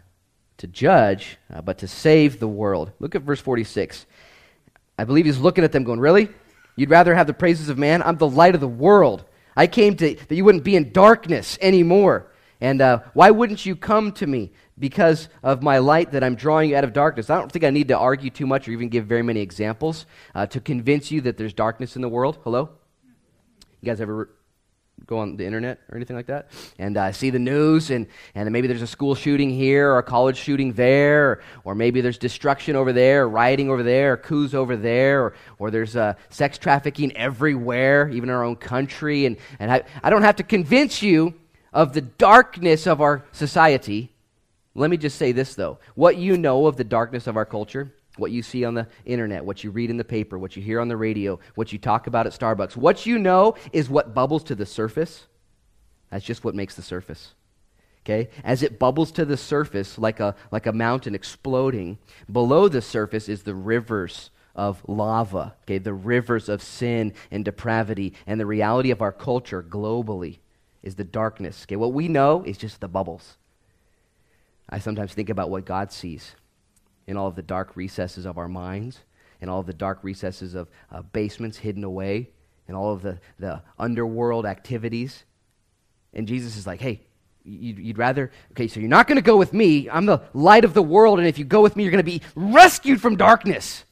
[0.57, 2.91] to judge, uh, but to save the world.
[2.99, 4.05] Look at verse 46.
[4.97, 6.29] I believe he's looking at them going, Really?
[6.75, 8.01] You'd rather have the praises of man?
[8.01, 9.25] I'm the light of the world.
[9.55, 12.31] I came to that you wouldn't be in darkness anymore.
[12.61, 14.51] And uh, why wouldn't you come to me?
[14.79, 17.29] Because of my light that I'm drawing you out of darkness.
[17.29, 20.05] I don't think I need to argue too much or even give very many examples
[20.33, 22.39] uh, to convince you that there's darkness in the world.
[22.43, 22.69] Hello?
[23.81, 24.29] You guys ever
[25.05, 28.49] go on the internet or anything like that and uh, see the news and, and
[28.51, 32.17] maybe there's a school shooting here or a college shooting there or, or maybe there's
[32.17, 36.13] destruction over there or rioting over there or coups over there or, or there's uh,
[36.29, 40.43] sex trafficking everywhere even in our own country and, and I, I don't have to
[40.43, 41.33] convince you
[41.73, 44.11] of the darkness of our society,
[44.75, 45.79] let me just say this though.
[45.95, 49.43] What you know of the darkness of our culture, what you see on the internet,
[49.43, 52.07] what you read in the paper, what you hear on the radio, what you talk
[52.07, 55.25] about at Starbucks, what you know is what bubbles to the surface.
[56.11, 57.33] That's just what makes the surface.
[58.05, 58.29] Okay?
[58.43, 61.97] As it bubbles to the surface like a, like a mountain exploding,
[62.31, 65.79] below the surface is the rivers of lava, okay?
[65.79, 70.39] The rivers of sin and depravity and the reality of our culture globally
[70.83, 71.65] is the darkness.
[71.65, 73.37] Okay, what we know is just the bubbles.
[74.69, 76.35] I sometimes think about what God sees
[77.07, 78.99] in all of the dark recesses of our minds,
[79.41, 82.29] in all of the dark recesses of uh, basements hidden away,
[82.67, 85.25] in all of the, the underworld activities.
[86.13, 87.01] And Jesus is like, hey,
[87.43, 89.89] you'd, you'd rather, okay, so you're not going to go with me.
[89.89, 92.11] I'm the light of the world, and if you go with me, you're going to
[92.11, 93.83] be rescued from darkness.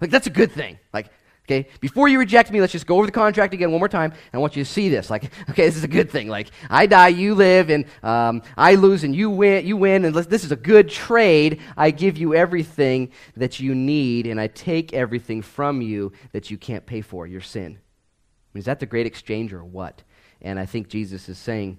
[0.00, 0.78] Like, that's a good thing.
[0.92, 1.10] Like,
[1.48, 4.10] Okay, before you reject me, let's just go over the contract again one more time.
[4.10, 5.08] And I want you to see this.
[5.08, 6.28] Like, okay, this is a good thing.
[6.28, 9.66] Like, I die, you live, and um, I lose, and you win.
[9.66, 11.62] You win, and this is a good trade.
[11.74, 16.58] I give you everything that you need, and I take everything from you that you
[16.58, 17.26] can't pay for.
[17.26, 17.78] Your sin.
[17.78, 20.02] I mean, is that the great exchange or what?
[20.42, 21.78] And I think Jesus is saying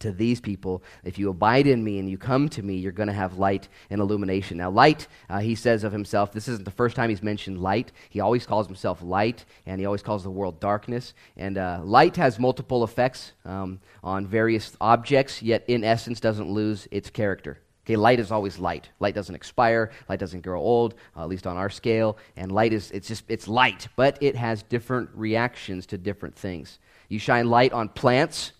[0.00, 3.08] to these people, if you abide in me and you come to me, you're going
[3.08, 4.58] to have light and illumination.
[4.58, 7.92] Now, light, uh, he says of himself, this isn't the first time he's mentioned light.
[8.10, 11.14] He always calls himself light, and he always calls the world darkness.
[11.36, 16.88] And uh, light has multiple effects um, on various objects, yet in essence doesn't lose
[16.90, 17.58] its character.
[17.86, 18.90] Okay, light is always light.
[18.98, 19.92] Light doesn't expire.
[20.08, 22.18] Light doesn't grow old, uh, at least on our scale.
[22.36, 26.80] And light is, it's just, it's light, but it has different reactions to different things.
[27.08, 28.50] You shine light on plants,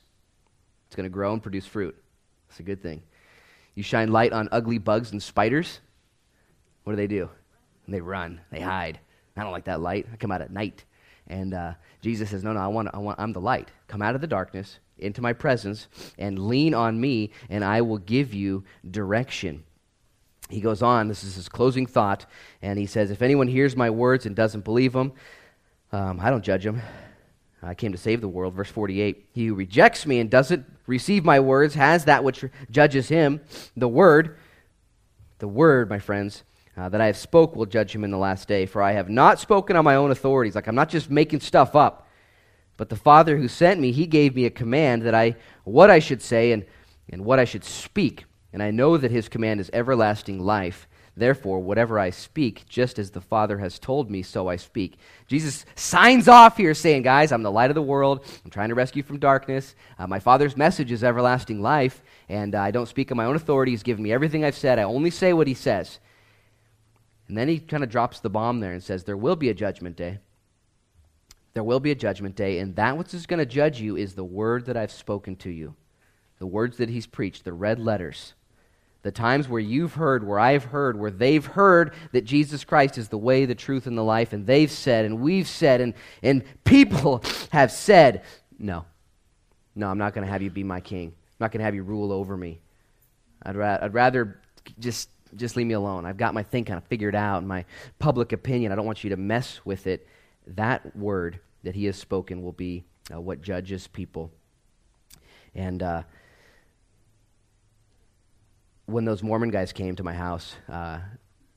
[0.86, 1.96] it's going to grow and produce fruit.
[2.48, 3.02] It's a good thing.
[3.74, 5.80] You shine light on ugly bugs and spiders.
[6.84, 7.28] What do they do?
[7.88, 8.40] They run.
[8.50, 8.98] They hide.
[9.36, 10.06] I don't like that light.
[10.12, 10.84] I come out at night.
[11.28, 13.70] And uh, Jesus says, No, no, I want, I want, I'm the light.
[13.88, 17.98] Come out of the darkness into my presence and lean on me, and I will
[17.98, 19.64] give you direction.
[20.48, 22.24] He goes on, this is his closing thought,
[22.62, 25.12] and he says, If anyone hears my words and doesn't believe them,
[25.92, 26.80] um, I don't judge him.
[27.66, 28.54] I came to save the world.
[28.54, 33.08] Verse 48 He who rejects me and doesn't receive my words has that which judges
[33.08, 33.40] him.
[33.76, 34.38] The word,
[35.38, 36.44] the word, my friends,
[36.76, 38.66] uh, that I have spoke will judge him in the last day.
[38.66, 40.54] For I have not spoken on my own authorities.
[40.54, 42.08] Like I'm not just making stuff up.
[42.76, 45.98] But the Father who sent me, he gave me a command that I, what I
[45.98, 46.64] should say and,
[47.08, 48.24] and what I should speak.
[48.52, 50.86] And I know that his command is everlasting life.
[51.18, 54.98] Therefore, whatever I speak, just as the Father has told me, so I speak.
[55.26, 58.22] Jesus signs off here saying, Guys, I'm the light of the world.
[58.44, 59.74] I'm trying to rescue from darkness.
[59.98, 63.34] Uh, my Father's message is everlasting life, and uh, I don't speak on my own
[63.34, 63.72] authority.
[63.72, 64.78] He's given me everything I've said.
[64.78, 66.00] I only say what He says.
[67.28, 69.54] And then he kind of drops the bomb there and says, There will be a
[69.54, 70.18] judgment day.
[71.54, 74.14] There will be a judgment day, and that which is going to judge you is
[74.14, 75.74] the word that I've spoken to you,
[76.38, 78.34] the words that He's preached, the red letters
[79.02, 83.08] The times where you've heard, where I've heard, where they've heard that Jesus Christ is
[83.08, 86.42] the way, the truth, and the life, and they've said, and we've said, and, and
[86.64, 88.22] people have said,
[88.58, 88.84] no,
[89.76, 91.08] no, I'm not going to have you be my king.
[91.08, 92.60] I'm not going to have you rule over me.
[93.42, 94.40] I'd, ra- I'd rather
[94.78, 96.04] just, just leave me alone.
[96.04, 97.64] I've got my thing kind of figured out, my
[97.98, 98.72] public opinion.
[98.72, 100.08] I don't want you to mess with it.
[100.48, 104.32] That word that he has spoken will be uh, what judges people.
[105.54, 106.02] And uh,
[108.86, 111.00] when those Mormon guys came to my house, uh,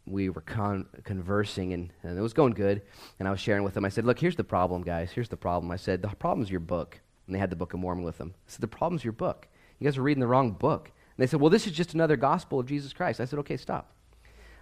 [0.05, 2.81] we were con- conversing and, and, it was going good.
[3.19, 3.85] And I was sharing with them.
[3.85, 5.11] I said, Look, here's the problem, guys.
[5.11, 5.71] Here's the problem.
[5.71, 6.99] I said, The problem's your book.
[7.27, 8.33] And they had the Book of Mormon with them.
[8.35, 9.47] I said, The problem's your book.
[9.77, 10.85] You guys are reading the wrong book.
[10.85, 13.21] And they said, Well, this is just another gospel of Jesus Christ.
[13.21, 13.93] I said, Okay, stop.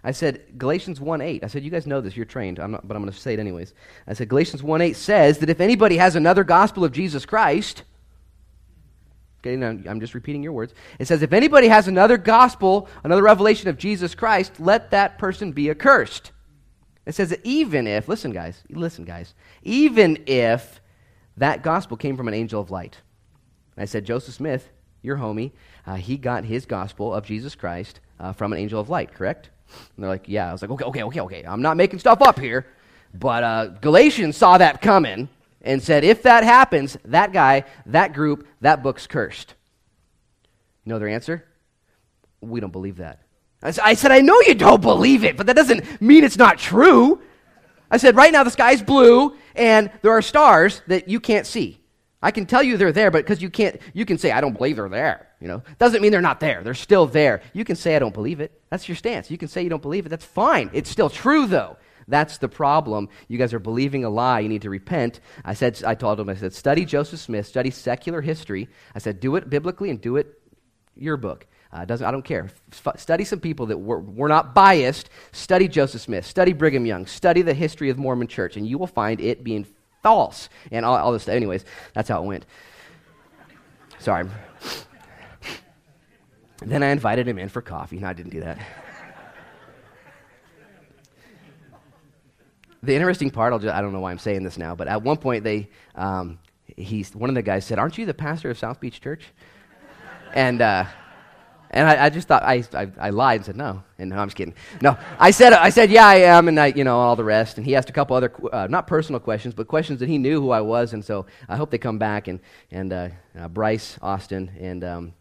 [0.04, 1.44] I said, Galatians 1 8.
[1.44, 2.16] I said, You guys know this.
[2.16, 2.58] You're trained.
[2.58, 3.72] I'm not, but I'm going to say it anyways.
[4.06, 7.84] I said, Galatians 1 8 says that if anybody has another gospel of Jesus Christ,
[9.48, 10.74] Okay, now I'm just repeating your words.
[10.98, 15.52] It says, if anybody has another gospel, another revelation of Jesus Christ, let that person
[15.52, 16.32] be accursed.
[17.06, 20.82] It says that even if, listen, guys, listen, guys, even if
[21.38, 22.98] that gospel came from an angel of light.
[23.74, 24.68] And I said, Joseph Smith,
[25.00, 25.52] your homie,
[25.86, 29.48] uh, he got his gospel of Jesus Christ uh, from an angel of light, correct?
[29.96, 30.50] And they're like, yeah.
[30.50, 31.44] I was like, okay, okay, okay, okay.
[31.46, 32.66] I'm not making stuff up here.
[33.14, 35.30] But uh, Galatians saw that coming
[35.62, 39.54] and said, if that happens, that guy, that group, that book's cursed.
[40.84, 41.44] You know their answer?
[42.40, 43.22] We don't believe that.
[43.60, 47.20] I said, I know you don't believe it, but that doesn't mean it's not true.
[47.90, 51.80] I said, right now the sky's blue and there are stars that you can't see.
[52.22, 54.56] I can tell you they're there, but because you can't, you can say, I don't
[54.56, 55.28] believe they're there.
[55.40, 56.62] You know, doesn't mean they're not there.
[56.62, 57.42] They're still there.
[57.52, 58.60] You can say, I don't believe it.
[58.70, 59.30] That's your stance.
[59.30, 60.08] You can say you don't believe it.
[60.08, 60.70] That's fine.
[60.72, 61.76] It's still true, though.
[62.08, 63.10] That's the problem.
[63.28, 64.40] You guys are believing a lie.
[64.40, 65.20] You need to repent.
[65.44, 68.68] I said, I told him, I said, study Joseph Smith, study secular history.
[68.94, 70.40] I said, do it biblically and do it
[70.96, 71.46] your book.
[71.70, 72.48] Uh, doesn't, I don't care.
[72.72, 75.10] F- study some people that were, were not biased.
[75.32, 76.24] Study Joseph Smith.
[76.24, 77.04] Study Brigham Young.
[77.04, 79.66] Study the history of Mormon church, and you will find it being
[80.02, 81.34] false and all, all this stuff.
[81.34, 82.46] Anyways, that's how it went.
[83.98, 84.26] Sorry.
[86.62, 87.98] Then I invited him in for coffee.
[87.98, 88.58] No, I didn't do that.
[92.82, 95.16] The interesting part, just, i don't know why I'm saying this now, but at one
[95.16, 96.38] point they, um,
[96.76, 99.24] he's, one of the guys said, "Aren't you the pastor of South Beach Church?"
[100.34, 100.84] and uh,
[101.70, 103.82] and I, I, just thought I, I, I, lied and said no.
[103.98, 104.54] And no, I'm just kidding.
[104.80, 107.58] No, I said I said yeah I am, and I you know all the rest.
[107.58, 110.40] And he asked a couple other uh, not personal questions, but questions that he knew
[110.40, 110.92] who I was.
[110.92, 115.14] And so I hope they come back and and uh, uh, Bryce, Austin, and um,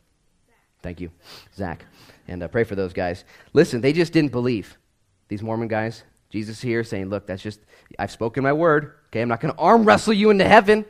[0.81, 1.11] thank you,
[1.55, 1.85] Zach,
[2.27, 3.25] and uh, pray for those guys.
[3.53, 4.77] Listen, they just didn't believe
[5.27, 6.03] these Mormon guys.
[6.29, 7.59] Jesus here saying, look, that's just,
[7.97, 8.93] I've spoken my word.
[9.07, 10.79] Okay, I'm not going to arm wrestle you into heaven.
[10.79, 10.85] I'm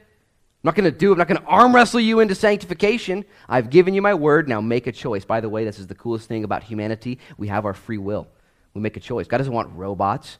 [0.63, 3.23] not going to do, I'm not going to arm wrestle you into sanctification.
[3.47, 4.49] I've given you my word.
[4.49, 5.25] Now make a choice.
[5.25, 7.19] By the way, this is the coolest thing about humanity.
[7.37, 8.27] We have our free will.
[8.73, 9.27] We make a choice.
[9.27, 10.39] God doesn't want robots.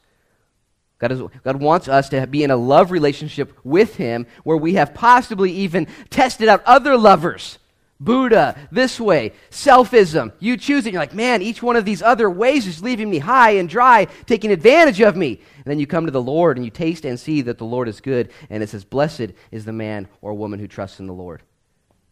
[0.98, 4.74] God, is, God wants us to be in a love relationship with Him where we
[4.74, 7.58] have possibly even tested out other lovers
[8.00, 10.32] Buddha, this way, selfism.
[10.38, 10.92] You choose it.
[10.92, 14.06] You're like, man, each one of these other ways is leaving me high and dry,
[14.26, 15.40] taking advantage of me.
[15.56, 17.88] And then you come to the Lord and you taste and see that the Lord
[17.88, 18.30] is good.
[18.50, 21.42] And it says, blessed is the man or woman who trusts in the Lord.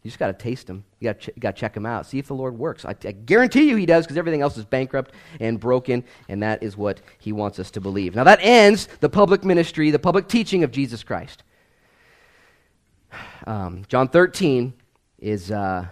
[0.03, 0.83] You just got to taste him.
[0.99, 2.05] You got ch- to check him out.
[2.05, 2.83] See if the Lord works.
[2.83, 6.63] I, I guarantee you he does because everything else is bankrupt and broken, and that
[6.63, 8.15] is what he wants us to believe.
[8.15, 11.43] Now, that ends the public ministry, the public teaching of Jesus Christ.
[13.45, 14.73] Um, John 13
[15.19, 15.87] is uh,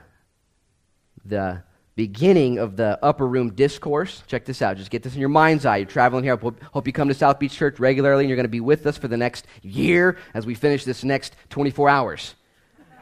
[1.26, 1.64] the
[1.96, 4.24] beginning of the upper room discourse.
[4.28, 4.78] Check this out.
[4.78, 5.78] Just get this in your mind's eye.
[5.78, 6.36] You're traveling here.
[6.36, 8.98] Hope, you come to South Beach Church regularly and you're going to be with us
[8.98, 12.36] for the next year as we finish this next 24 hours.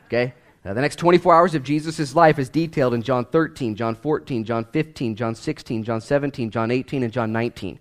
[0.06, 0.34] Okay?
[0.64, 4.46] Now, the next 24 hours of Jesus' life is detailed in John 13, John 14,
[4.46, 7.80] John 15, John 16, John 17, John 18, and John 19.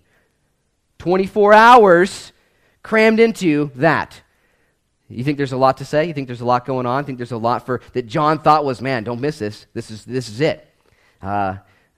[0.97, 2.33] 24 hours
[2.81, 4.21] crammed into that.
[5.13, 6.05] You think there's a lot to say?
[6.05, 7.03] You think there's a lot going on?
[7.03, 9.65] You think there's a lot for that John thought was, man, don't miss this.
[9.73, 10.67] This is this is it.
[11.21, 11.57] Uh,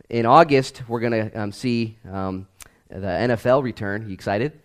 [0.09, 2.47] in August, we're going to um, see um,
[2.89, 4.07] the NFL return.
[4.07, 4.59] You excited?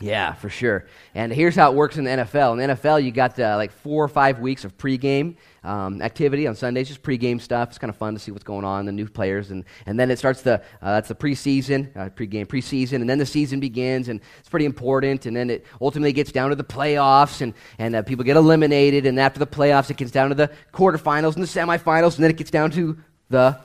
[0.00, 0.86] Yeah, for sure.
[1.14, 2.52] And here's how it works in the NFL.
[2.52, 6.46] In the NFL, you got uh, like four or five weeks of pregame um, activity
[6.46, 7.70] on Sundays, just pregame stuff.
[7.70, 10.10] It's kind of fun to see what's going on, the new players, and, and then
[10.10, 14.08] it starts the uh, that's the preseason, uh, pregame, preseason, and then the season begins,
[14.08, 15.26] and it's pretty important.
[15.26, 19.06] And then it ultimately gets down to the playoffs, and and uh, people get eliminated,
[19.06, 22.30] and after the playoffs, it gets down to the quarterfinals and the semifinals, and then
[22.30, 22.96] it gets down to
[23.30, 23.58] the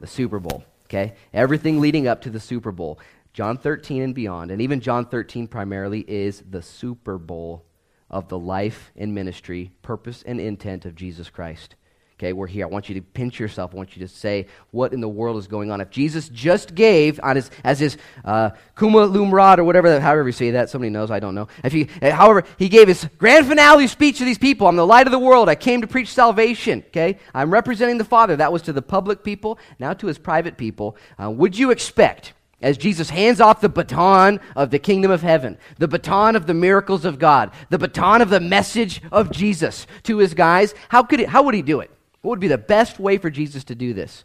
[0.00, 0.64] the Super Bowl.
[0.86, 2.98] Okay, everything leading up to the Super Bowl.
[3.38, 7.64] John 13 and beyond, and even John 13 primarily, is the Super Bowl
[8.10, 11.76] of the life and ministry, purpose and intent of Jesus Christ.
[12.14, 12.66] Okay, we're here.
[12.66, 13.72] I want you to pinch yourself.
[13.72, 15.80] I want you to say what in the world is going on.
[15.80, 20.50] If Jesus just gave on his as his uh, laude or whatever, however you say
[20.50, 21.12] that, somebody knows.
[21.12, 21.46] I don't know.
[21.62, 24.66] If he, uh, however, he gave his grand finale speech to these people.
[24.66, 25.48] I'm the light of the world.
[25.48, 26.82] I came to preach salvation.
[26.88, 28.34] Okay, I'm representing the Father.
[28.34, 29.60] That was to the public people.
[29.78, 30.96] Now to his private people.
[31.22, 32.32] Uh, would you expect?
[32.60, 36.54] As Jesus hands off the baton of the kingdom of heaven, the baton of the
[36.54, 41.20] miracles of God, the baton of the message of Jesus to his guys, how, could
[41.20, 41.90] it, how would he do it?
[42.22, 44.24] What would be the best way for Jesus to do this?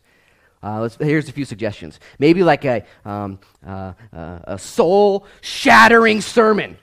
[0.64, 2.00] Uh, here's a few suggestions.
[2.18, 6.78] Maybe like a, um, uh, uh, a soul shattering sermon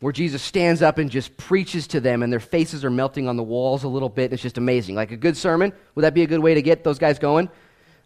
[0.00, 3.36] where Jesus stands up and just preaches to them, and their faces are melting on
[3.36, 4.32] the walls a little bit.
[4.32, 4.96] It's just amazing.
[4.96, 5.72] Like a good sermon.
[5.94, 7.48] Would that be a good way to get those guys going?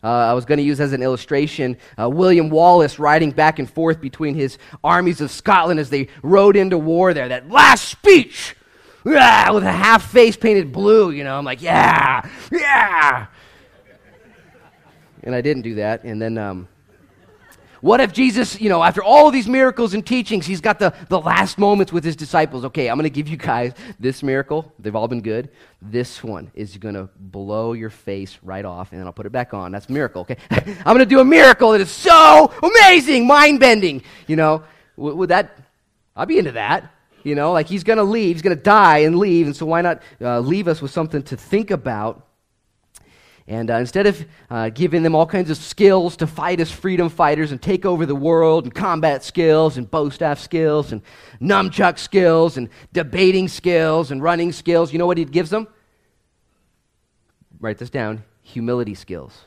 [0.06, 3.68] Uh, I was going to use as an illustration uh, William Wallace riding back and
[3.68, 7.28] forth between his armies of Scotland as they rode into war there.
[7.28, 8.54] That last speech
[9.04, 11.36] ah, with a half face painted blue, you know.
[11.36, 13.26] I'm like, yeah, yeah.
[15.24, 16.04] And I didn't do that.
[16.04, 16.68] And then, um,
[17.80, 21.20] what if Jesus, you know, after all these miracles and teachings, he's got the, the
[21.20, 22.64] last moments with his disciples?
[22.66, 24.72] Okay, I'm going to give you guys this miracle.
[24.78, 25.50] They've all been good.
[25.82, 29.32] This one is going to blow your face right off, and then I'll put it
[29.32, 29.72] back on.
[29.72, 30.36] That's miracle, okay?
[30.50, 34.02] I'm going to do a miracle that is so amazing, mind bending.
[34.26, 34.64] You know,
[34.96, 35.56] would that,
[36.14, 36.92] I'd be into that.
[37.22, 39.66] You know, like he's going to leave, he's going to die and leave, and so
[39.66, 42.24] why not uh, leave us with something to think about?
[43.48, 47.08] And uh, instead of uh, giving them all kinds of skills to fight as freedom
[47.08, 51.00] fighters and take over the world, and combat skills, and bow staff skills, and
[51.40, 55.68] nunchuck skills, and debating skills, and running skills, you know what he gives them?
[57.60, 59.44] Write this down humility skills.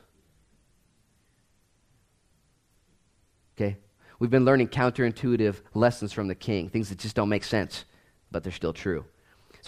[3.58, 3.78] Okay?
[4.20, 7.84] We've been learning counterintuitive lessons from the king, things that just don't make sense,
[8.32, 9.04] but they're still true.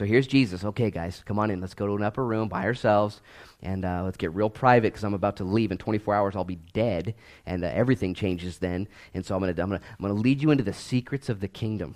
[0.01, 0.65] So here's Jesus.
[0.65, 1.61] Okay, guys, come on in.
[1.61, 3.21] Let's go to an upper room by ourselves
[3.61, 5.71] and uh, let's get real private because I'm about to leave.
[5.71, 7.13] In 24 hours, I'll be dead,
[7.45, 8.87] and uh, everything changes then.
[9.13, 11.39] And so I'm going to I'm gonna, I'm gonna lead you into the secrets of
[11.39, 11.93] the kingdom.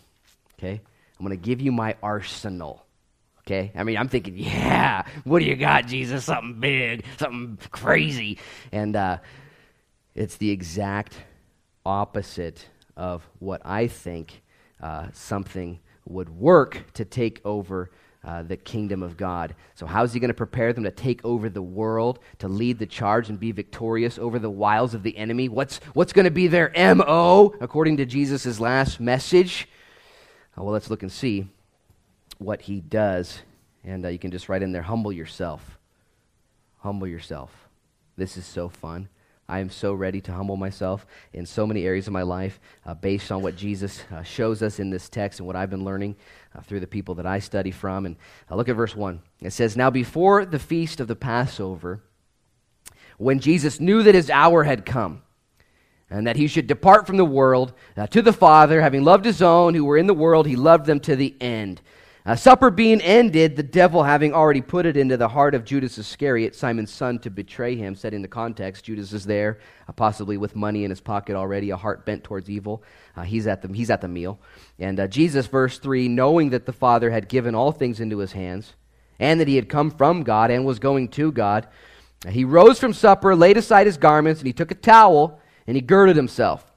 [0.53, 0.81] Okay?
[1.19, 2.85] I'm going to give you my arsenal.
[3.39, 3.71] Okay?
[3.73, 6.25] I mean, I'm thinking, yeah, what do you got, Jesus?
[6.25, 8.37] Something big, something crazy.
[8.71, 9.17] And uh,
[10.13, 11.17] it's the exact
[11.83, 14.43] opposite of what I think
[14.79, 17.89] uh, something would work to take over
[18.23, 19.55] uh, the kingdom of God.
[19.75, 22.79] So, how is he going to prepare them to take over the world, to lead
[22.79, 25.47] the charge and be victorious over the wiles of the enemy?
[25.47, 29.67] What's, what's going to be their MO according to Jesus' last message?
[30.57, 31.47] Uh, well, let's look and see
[32.39, 33.41] what he does.
[33.83, 35.77] And uh, you can just write in there humble yourself.
[36.79, 37.51] Humble yourself.
[38.17, 39.09] This is so fun.
[39.47, 42.95] I am so ready to humble myself in so many areas of my life uh,
[42.95, 46.15] based on what Jesus uh, shows us in this text and what I've been learning
[46.55, 48.07] uh, through the people that I study from.
[48.07, 48.15] And
[48.49, 49.21] uh, look at verse 1.
[49.41, 52.01] It says, Now before the feast of the Passover,
[53.17, 55.21] when Jesus knew that his hour had come,
[56.09, 59.41] and that he should depart from the world uh, to the Father, having loved his
[59.41, 61.81] own who were in the world, he loved them to the end.
[62.25, 65.99] Uh, supper being ended, the devil having already put it into the heart of Judas
[65.99, 68.85] Iscariot, Simon's son, to betray him, set in the context.
[68.85, 72.49] Judas is there, uh, possibly with money in his pocket already, a heart bent towards
[72.49, 72.81] evil.
[73.15, 74.39] Uh, he's, at the, he's at the meal.
[74.79, 78.31] And uh, Jesus, verse 3, knowing that the Father had given all things into his
[78.31, 78.73] hands,
[79.19, 81.67] and that he had come from God and was going to God,
[82.25, 85.77] uh, he rose from supper, laid aside his garments, and he took a towel, and
[85.77, 86.71] he girded himself.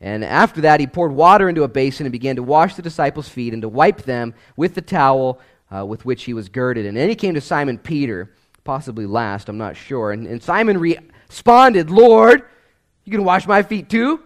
[0.00, 3.28] And after that, he poured water into a basin and began to wash the disciples'
[3.28, 5.40] feet and to wipe them with the towel
[5.74, 6.86] uh, with which he was girded.
[6.86, 8.32] And then he came to Simon Peter,
[8.64, 10.12] possibly last, I'm not sure.
[10.12, 12.42] And, and Simon responded, Lord,
[13.04, 14.20] you can wash my feet too?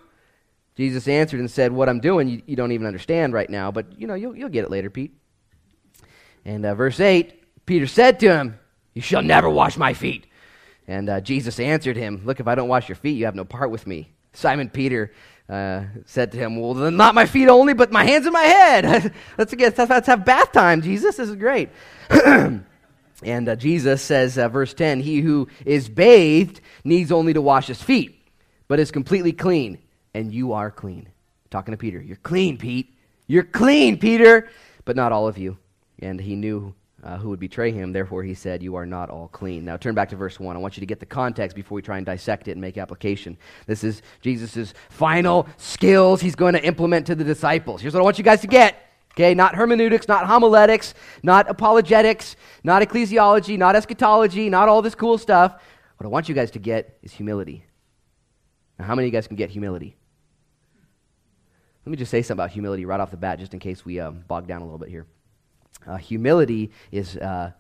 [0.77, 3.99] Jesus answered and said, What I'm doing, you, you don't even understand right now, but
[3.99, 5.15] you know, you'll, you'll get it later, Pete.
[6.45, 8.59] And uh, verse 8, Peter said to him,
[8.95, 10.27] You shall never wash my feet.
[10.89, 13.45] And uh, Jesus answered him, Look, if I don't wash your feet, you have no
[13.45, 14.11] part with me.
[14.33, 15.13] Simon Peter
[15.51, 18.43] uh, said to him, Well, then not my feet only, but my hands and my
[18.43, 19.13] head.
[19.39, 21.17] let's, get, let's have bath time, Jesus.
[21.17, 21.71] This is great.
[22.11, 27.67] and uh, Jesus says, uh, verse 10 He who is bathed needs only to wash
[27.67, 28.25] his feet,
[28.69, 29.79] but is completely clean,
[30.15, 31.09] and you are clean.
[31.51, 32.95] Talking to Peter, You're clean, Pete.
[33.27, 34.49] You're clean, Peter,
[34.85, 35.59] but not all of you.
[35.99, 37.93] And he knew uh, who would betray him.
[37.93, 39.65] Therefore, he said, You are not all clean.
[39.65, 40.57] Now, turn back to verse 1.
[40.57, 42.79] I want you to get the context before we try and dissect it and make
[42.79, 43.37] application.
[43.67, 47.81] This is Jesus' final skills he's going to implement to the disciples.
[47.81, 48.87] Here's what I want you guys to get.
[49.13, 55.19] Okay, not hermeneutics, not homiletics, not apologetics, not ecclesiology, not eschatology, not all this cool
[55.19, 55.61] stuff.
[55.97, 57.65] What I want you guys to get is humility.
[58.79, 59.97] Now, how many of you guys can get humility?
[61.85, 63.99] Let me just say something about humility right off the bat, just in case we
[64.01, 65.07] um, bog down a little bit here.
[65.87, 67.53] Uh, humility is uh,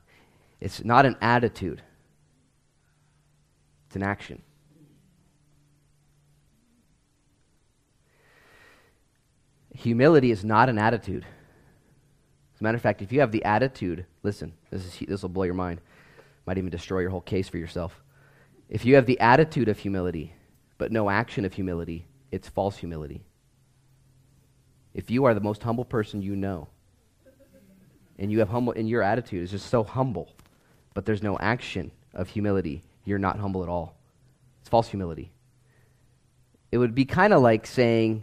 [0.60, 1.82] it's not an attitude.
[3.86, 4.42] it's an action.
[9.74, 11.24] Humility is not an attitude.
[12.54, 15.30] As a matter of fact, if you have the attitude, listen, this, is, this will
[15.30, 15.80] blow your mind,
[16.44, 18.02] might even destroy your whole case for yourself.
[18.68, 20.34] If you have the attitude of humility,
[20.76, 23.22] but no action of humility, it's false humility.
[24.92, 26.68] If you are the most humble person you know,
[28.20, 30.28] and you have humble, and your attitude is just so humble,
[30.92, 33.96] but there's no action of humility, you're not humble at all.
[34.60, 35.32] It's false humility.
[36.70, 38.22] It would be kind of like saying,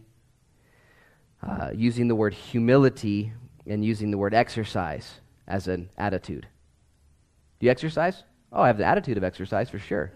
[1.41, 3.33] uh, using the word humility
[3.65, 6.47] and using the word exercise as an attitude.
[7.59, 8.23] Do you exercise?
[8.53, 10.11] Oh, I have the attitude of exercise for sure.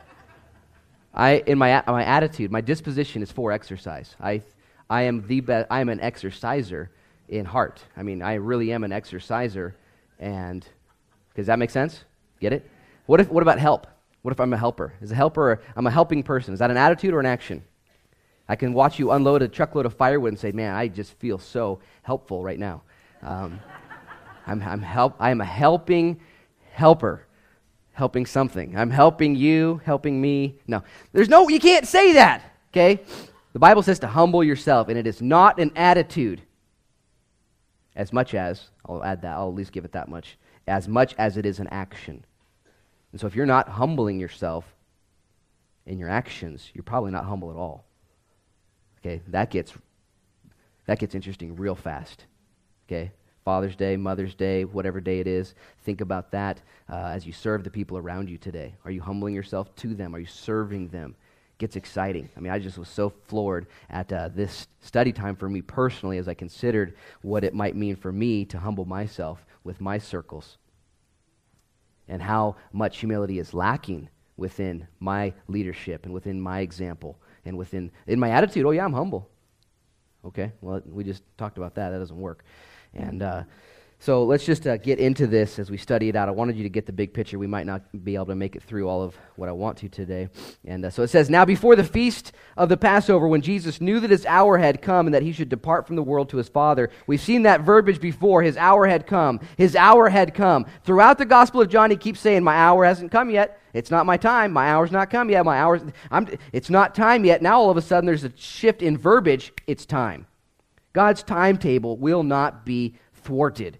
[1.14, 4.14] I, in my, my attitude, my disposition is for exercise.
[4.20, 4.42] I,
[4.90, 6.90] I am the best, I am an exerciser
[7.28, 7.82] in heart.
[7.96, 9.74] I mean, I really am an exerciser.
[10.18, 10.66] And
[11.34, 12.04] does that make sense?
[12.40, 12.68] Get it?
[13.06, 13.86] What, if, what about help?
[14.22, 14.92] What if I'm a helper?
[15.00, 16.52] Is a helper, I'm a helping person.
[16.52, 17.62] Is that an attitude or an action?
[18.48, 21.38] I can watch you unload a truckload of firewood and say, man, I just feel
[21.38, 22.82] so helpful right now.
[23.22, 23.60] Um,
[24.46, 26.20] I'm, I'm, help, I'm a helping
[26.72, 27.26] helper,
[27.92, 28.76] helping something.
[28.76, 30.58] I'm helping you, helping me.
[30.66, 33.02] No, there's no, you can't say that, okay?
[33.52, 36.42] The Bible says to humble yourself, and it is not an attitude
[37.98, 40.38] as much as, I'll add that, I'll at least give it that much,
[40.68, 42.24] as much as it is an action.
[43.10, 44.64] And so if you're not humbling yourself
[45.84, 47.84] in your actions, you're probably not humble at all.
[49.00, 49.74] Okay, that gets
[50.86, 52.24] that gets interesting real fast.
[52.86, 53.10] Okay,
[53.44, 57.64] Father's Day, Mother's Day, whatever day it is, think about that uh, as you serve
[57.64, 58.74] the people around you today.
[58.84, 60.14] Are you humbling yourself to them?
[60.14, 61.16] Are you serving them?
[61.58, 62.28] Gets exciting.
[62.36, 66.18] I mean, I just was so floored at uh, this study time for me personally
[66.18, 70.56] as I considered what it might mean for me to humble myself with my circles
[72.08, 77.90] and how much humility is lacking within my leadership and within my example and within
[78.06, 78.64] in my attitude.
[78.64, 79.28] Oh yeah i'm humble.
[80.24, 81.90] Okay well we just talked about that.
[81.90, 82.44] That doesn't work.
[82.94, 83.42] And uh,
[84.00, 86.28] so let's just uh, get into this as we study it out.
[86.28, 87.36] I wanted you to get the big picture.
[87.36, 89.88] We might not be able to make it through all of what I want to
[89.88, 90.28] today.
[90.64, 93.98] And uh, so it says, Now before the feast of the Passover, when Jesus knew
[93.98, 96.48] that his hour had come and that he should depart from the world to his
[96.48, 98.40] Father, we've seen that verbiage before.
[98.40, 99.40] His hour had come.
[99.56, 100.66] His hour had come.
[100.84, 103.60] Throughout the Gospel of John, he keeps saying, My hour hasn't come yet.
[103.74, 104.52] It's not my time.
[104.52, 105.44] My hour's not come yet.
[105.44, 105.82] My hour's,
[106.12, 107.42] I'm, it's not time yet.
[107.42, 109.52] Now all of a sudden there's a shift in verbiage.
[109.66, 110.26] It's time.
[110.92, 113.78] God's timetable will not be thwarted.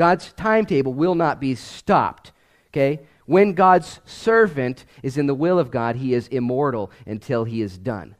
[0.00, 2.32] God's timetable will not be stopped.
[2.68, 3.00] Okay?
[3.26, 7.76] When God's servant is in the will of God, he is immortal until he is
[7.76, 8.16] done.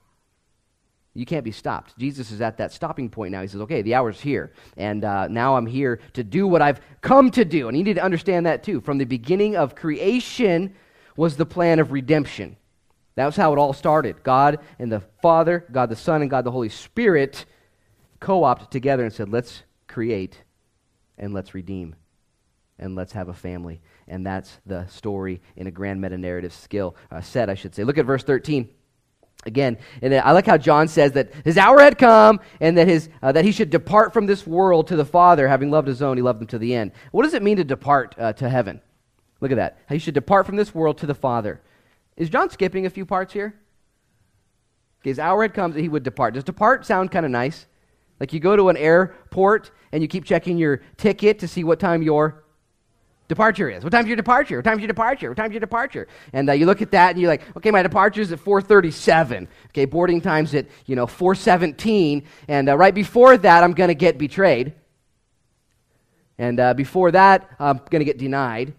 [1.14, 1.98] You can't be stopped.
[1.98, 3.40] Jesus is at that stopping point now.
[3.40, 4.52] He says, okay, the hour's here.
[4.76, 7.68] And uh, now I'm here to do what I've come to do.
[7.68, 8.82] And you need to understand that too.
[8.82, 10.74] From the beginning of creation
[11.16, 12.58] was the plan of redemption.
[13.14, 14.22] That was how it all started.
[14.22, 17.46] God and the Father, God the Son, and God the Holy Spirit
[18.20, 20.42] co opted together and said, let's create
[21.20, 21.94] and let's redeem
[22.80, 23.80] and let's have a family.
[24.08, 27.84] And that's the story in a grand meta narrative skill uh, set, I should say.
[27.84, 28.68] Look at verse 13.
[29.46, 33.08] Again, and I like how John says that his hour had come and that, his,
[33.22, 36.18] uh, that he should depart from this world to the Father, having loved his own,
[36.18, 36.92] he loved them to the end.
[37.10, 38.82] What does it mean to depart uh, to heaven?
[39.40, 39.78] Look at that.
[39.88, 41.60] He should depart from this world to the Father.
[42.16, 43.54] Is John skipping a few parts here?
[45.02, 46.34] His hour had come that he would depart.
[46.34, 47.66] Does depart sound kind of nice?
[48.20, 51.80] Like you go to an airport and you keep checking your ticket to see what
[51.80, 52.44] time your
[53.28, 53.82] departure is.
[53.82, 54.56] What time's your departure?
[54.56, 55.30] What time's your departure?
[55.30, 56.06] What time's your departure?
[56.34, 59.48] And uh, you look at that and you're like, okay, my departure is at 4:37.
[59.68, 64.18] Okay, boarding time's at you know 4:17, and uh, right before that, I'm to get
[64.18, 64.74] betrayed.
[66.38, 68.74] And uh, before that, I'm to get denied.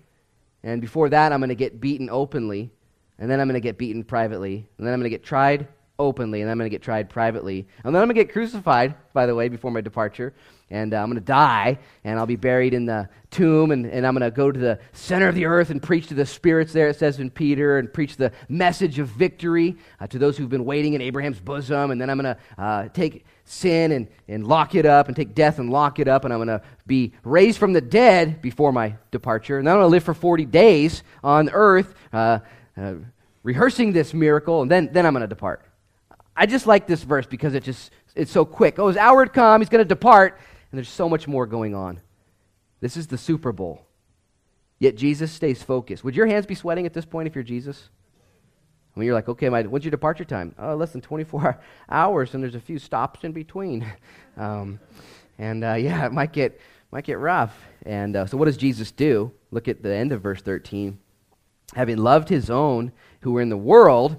[0.63, 2.71] And before that, I'm to get beaten openly.
[3.17, 4.67] And then I'm to get beaten privately.
[4.77, 5.67] And then I'm to get tried
[6.01, 7.67] openly, and I'm going to get tried privately.
[7.83, 10.33] And then I'm going to get crucified, by the way, before my departure.
[10.69, 14.07] And uh, I'm going to die, and I'll be buried in the tomb, and, and
[14.07, 16.71] I'm going to go to the center of the earth and preach to the spirits
[16.71, 20.49] there, it says in Peter, and preach the message of victory uh, to those who've
[20.49, 21.91] been waiting in Abraham's bosom.
[21.91, 25.35] And then I'm going to uh, take sin and, and lock it up, and take
[25.35, 28.71] death and lock it up, and I'm going to be raised from the dead before
[28.71, 29.57] my departure.
[29.57, 32.39] And then I'm going to live for 40 days on earth uh,
[32.77, 32.93] uh,
[33.43, 35.65] rehearsing this miracle, and then, then I'm going to depart.
[36.35, 38.79] I just like this verse because it just it's so quick.
[38.79, 40.39] Oh, his hour had come, he's going to depart,
[40.71, 41.99] and there's so much more going on.
[42.79, 43.85] This is the Super Bowl.
[44.79, 46.03] Yet Jesus stays focused.
[46.03, 47.89] Would your hands be sweating at this point if you're Jesus?
[48.93, 50.53] When you're like, okay, my, when's your departure time?
[50.57, 53.85] Oh, less than 24 hours, and there's a few stops in between.
[54.37, 54.79] Um,
[55.37, 56.59] and uh, yeah, it might get,
[56.89, 57.53] might get rough.
[57.85, 59.33] And uh, so, what does Jesus do?
[59.51, 60.97] Look at the end of verse 13.
[61.75, 64.15] having loved his own who were in the world,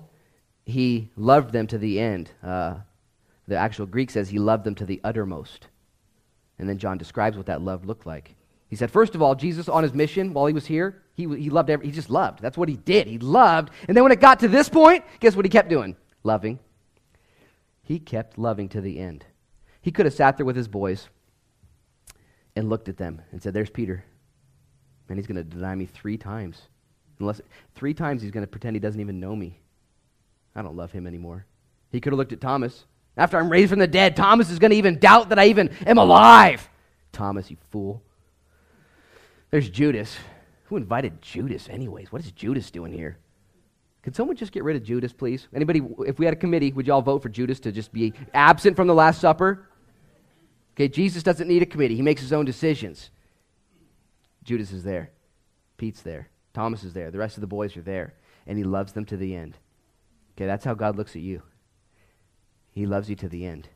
[0.64, 2.30] he loved them to the end.
[2.42, 2.76] Uh,
[3.48, 5.68] the actual Greek says he loved them to the uttermost.
[6.58, 8.34] And then John describes what that love looked like.
[8.68, 11.50] He said, first of all, Jesus on his mission while he was here, he, he
[11.50, 12.40] loved every, he just loved.
[12.40, 13.06] That's what he did.
[13.06, 13.70] He loved.
[13.86, 15.96] And then when it got to this point, guess what he kept doing?
[16.22, 16.58] Loving.
[17.82, 19.26] He kept loving to the end.
[19.82, 21.08] He could have sat there with his boys
[22.54, 24.04] and looked at them and said, There's Peter.
[25.08, 26.62] And he's going to deny me three times.
[27.18, 27.42] Unless
[27.74, 29.58] three times he's going to pretend he doesn't even know me.
[30.54, 31.46] I don't love him anymore.
[31.90, 32.84] He could have looked at Thomas.
[33.16, 35.70] After I'm raised from the dead, Thomas is going to even doubt that I even
[35.86, 36.68] am alive.
[37.12, 38.02] Thomas, you fool.
[39.50, 40.16] There's Judas.
[40.64, 42.10] Who invited Judas, anyways?
[42.10, 43.18] What is Judas doing here?
[44.02, 45.46] Could someone just get rid of Judas, please?
[45.54, 48.74] Anybody, if we had a committee, would y'all vote for Judas to just be absent
[48.74, 49.68] from the Last Supper?
[50.74, 53.10] Okay, Jesus doesn't need a committee, he makes his own decisions.
[54.42, 55.10] Judas is there,
[55.76, 58.14] Pete's there, Thomas is there, the rest of the boys are there,
[58.46, 59.56] and he loves them to the end.
[60.36, 61.42] Okay, that's how God looks at you.
[62.70, 63.68] He loves you to the end.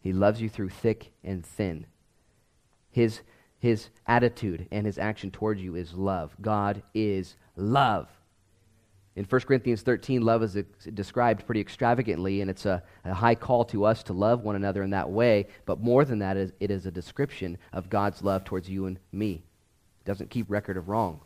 [0.00, 1.86] He loves you through thick and thin.
[2.90, 3.22] His,
[3.58, 6.34] his attitude and his action towards you is love.
[6.40, 8.08] God is love.
[9.16, 10.58] In 1 Corinthians 13, love is
[10.92, 14.82] described pretty extravagantly, and it's a, a, high call to us to love one another
[14.82, 15.46] in that way.
[15.66, 19.44] But more than that, it is a description of God's love towards you and me.
[20.00, 21.20] It doesn't keep record of wrong,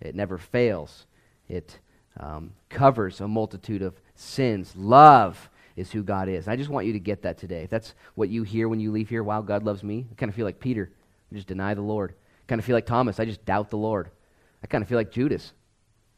[0.00, 1.06] it never fails.
[1.48, 1.78] It
[2.18, 4.74] um, covers a multitude of sins.
[4.76, 6.48] Love is who God is.
[6.48, 7.62] I just want you to get that today.
[7.64, 10.28] If that's what you hear when you leave here, wow, God loves me, I kind
[10.28, 10.90] of feel like Peter.
[11.30, 12.12] I just deny the Lord.
[12.12, 13.18] I kind of feel like Thomas.
[13.18, 14.10] I just doubt the Lord.
[14.62, 15.52] I kind of feel like Judas.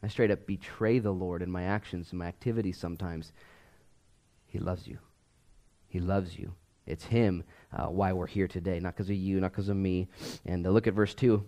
[0.02, 3.32] I straight up betray the Lord in my actions and my activities sometimes.
[4.46, 4.98] He loves you.
[5.88, 6.52] He loves you.
[6.86, 10.08] It's Him uh, why we're here today, not because of you, not because of me.
[10.44, 11.42] And uh, look at verse 2.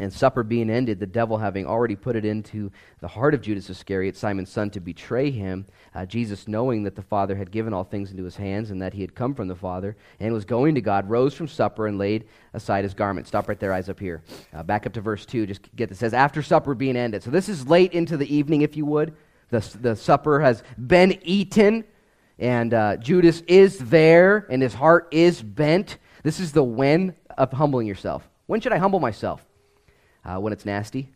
[0.00, 3.70] And supper being ended, the devil having already put it into the heart of Judas
[3.70, 7.84] Iscariot, Simon's son, to betray him, uh, Jesus, knowing that the Father had given all
[7.84, 10.74] things into his hands and that he had come from the Father and was going
[10.74, 13.28] to God, rose from supper and laid aside his garment.
[13.28, 14.24] Stop right there, eyes up here.
[14.52, 15.46] Uh, back up to verse 2.
[15.46, 15.98] Just get this.
[15.98, 17.22] It says, after supper being ended.
[17.22, 19.14] So this is late into the evening, if you would.
[19.50, 21.84] The, the supper has been eaten,
[22.40, 25.98] and uh, Judas is there, and his heart is bent.
[26.24, 28.28] This is the when of humbling yourself.
[28.46, 29.46] When should I humble myself?
[30.24, 31.08] Uh, when it's nasty.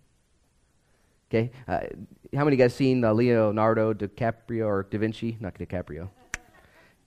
[1.31, 1.81] Okay, uh,
[2.35, 5.37] how many of you guys seen uh, Leonardo DiCaprio or Da Vinci?
[5.41, 6.09] Not DiCaprio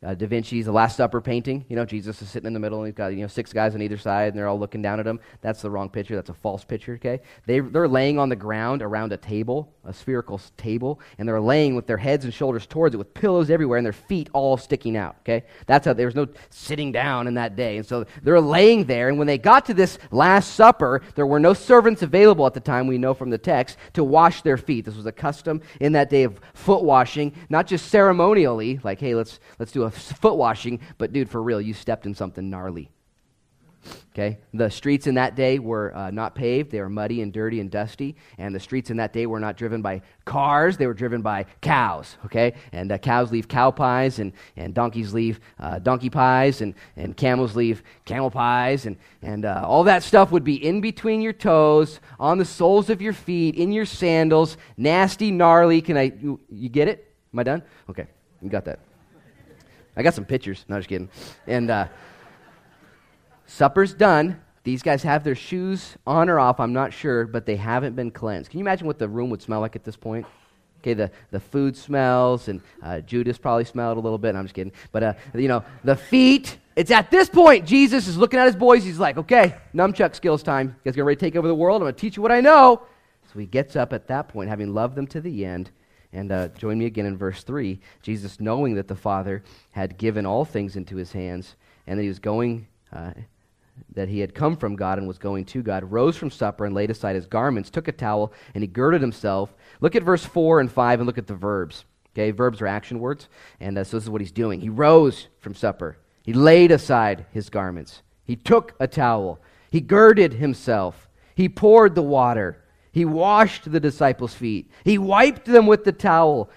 [0.04, 1.66] uh, Da Vinci's The Last Supper painting.
[1.70, 3.76] You know, Jesus is sitting in the middle, and he's got you know six guys
[3.76, 5.20] on either side, and they're all looking down at him.
[5.42, 6.16] That's the wrong picture.
[6.16, 6.94] That's a false picture.
[6.94, 11.42] Okay, they they're laying on the ground around a table, a spherical table, and they're
[11.42, 14.58] laying with their heads and shoulders towards it, with pillows everywhere, and their feet all
[14.58, 15.16] sticking out.
[15.22, 18.86] Okay, that's how there was no sitting down in that day, and so they're laying
[18.86, 19.10] there.
[19.10, 22.60] And when they got to this Last Supper, there were no servants available at the
[22.60, 22.88] time.
[22.88, 24.86] We know from the text to wash their feet.
[24.86, 29.16] This was a custom in that day of foot washing, not just ceremonially, like hey,
[29.16, 32.90] let's let's do a foot washing, but dude, for real, you stepped in something gnarly.
[34.14, 34.40] Okay?
[34.54, 36.72] The streets in that day were uh, not paved.
[36.72, 38.16] They were muddy and dirty and dusty.
[38.38, 40.78] And the streets in that day were not driven by cars.
[40.78, 42.18] They were driven by cows.
[42.26, 42.54] Okay?
[42.72, 47.16] And uh, cows leave cow pies, and, and donkeys leave uh, donkey pies, and, and
[47.16, 48.86] camels leave camel pies.
[48.86, 52.90] And, and uh, all that stuff would be in between your toes, on the soles
[52.90, 54.58] of your feet, in your sandals.
[54.78, 55.82] Nasty, gnarly.
[55.82, 57.14] Can I, you, you get it?
[57.34, 57.64] Am I done?
[57.90, 58.08] Okay.
[58.42, 58.80] You got that.
[59.96, 60.66] I got some pictures.
[60.68, 61.10] No, just kidding.
[61.48, 61.88] And uh,
[63.52, 64.40] supper's done.
[64.64, 68.12] These guys have their shoes on or off, I'm not sure, but they haven't been
[68.12, 68.52] cleansed.
[68.52, 70.26] Can you imagine what the room would smell like at this point?
[70.82, 74.36] Okay, the, the food smells, and uh, Judas probably smelled a little bit.
[74.36, 74.74] I'm just kidding.
[74.92, 78.56] But, uh, you know, the feet, it's at this point Jesus is looking at his
[78.56, 78.84] boys.
[78.84, 80.68] He's like, okay, nunchuck skills time.
[80.68, 81.82] You guys get ready to take over the world?
[81.82, 82.84] I'm going to teach you what I know.
[83.32, 85.72] So he gets up at that point, having loved them to the end,
[86.14, 87.80] and uh, join me again in verse 3.
[88.02, 91.56] Jesus, knowing that the Father had given all things into his hands
[91.88, 93.12] and that he was going, uh,
[93.94, 96.74] that he had come from God and was going to God, rose from supper and
[96.74, 99.54] laid aside his garments, took a towel, and he girded himself.
[99.80, 101.86] Look at verse 4 and 5 and look at the verbs.
[102.14, 103.30] Okay, verbs are action words.
[103.60, 104.62] And uh, so this is what he's doing.
[104.62, 110.34] He rose from supper, he laid aside his garments, he took a towel, he girded
[110.34, 112.58] himself, he poured the water.
[112.94, 114.70] He washed the disciples' feet.
[114.84, 116.50] He wiped them with the towel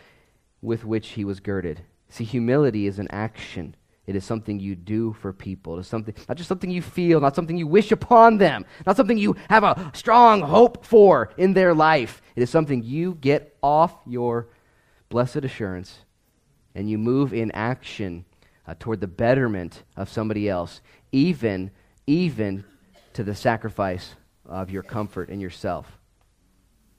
[0.61, 1.83] with which he was girded.
[2.09, 3.77] See, humility is an action.
[4.07, 5.77] It is something you do for people.
[5.77, 8.97] It is something, not just something you feel, not something you wish upon them, not
[8.97, 12.21] something you have a strong hope for in their life.
[12.37, 14.49] It is something you get off your
[15.09, 16.01] blessed assurance
[16.75, 18.27] and you move in action
[18.67, 20.81] uh, toward the betterment of somebody else,
[21.13, 21.71] even,
[22.07, 22.65] even
[23.15, 24.15] to the sacrifice
[24.47, 25.99] of your comfort and yourself.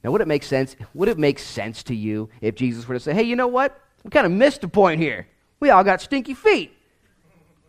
[0.03, 0.75] Now, would it make sense?
[0.93, 3.79] Would it make sense to you if Jesus were to say, hey, you know what?
[4.03, 5.27] We kind of missed a point here.
[5.59, 6.74] We all got stinky feet.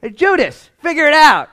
[0.01, 1.49] Hey, Judas, figure it out.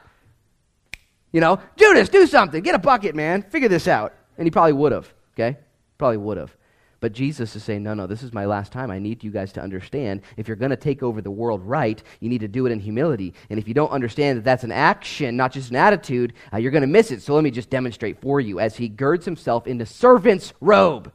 [1.32, 2.62] You know, Judas, do something.
[2.62, 3.42] Get a bucket, man.
[3.42, 4.14] Figure this out.
[4.38, 5.58] And he probably would have, okay?
[5.98, 6.56] Probably would have.
[7.00, 8.90] But Jesus is saying, no, no, this is my last time.
[8.90, 12.02] I need you guys to understand if you're going to take over the world right,
[12.22, 13.34] you need to do it in humility.
[13.50, 16.72] And if you don't understand that that's an action, not just an attitude, uh, you're
[16.72, 17.22] going to miss it.
[17.22, 21.12] So let me just demonstrate for you as he girds himself in the servant's robe.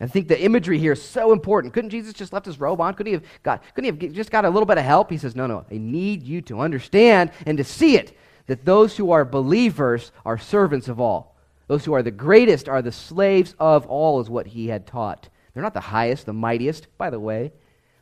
[0.00, 1.74] I think the imagery here is so important.
[1.74, 2.94] Couldn't Jesus just left his robe on?
[2.94, 5.10] Couldn't he have got couldn't he have just got a little bit of help?
[5.10, 5.64] He says, "No, no.
[5.70, 10.38] I need you to understand and to see it that those who are believers are
[10.38, 11.34] servants of all."
[11.66, 15.28] Those who are the greatest are the slaves of all, is what he had taught.
[15.52, 16.86] They're not the highest, the mightiest.
[16.96, 17.52] By the way,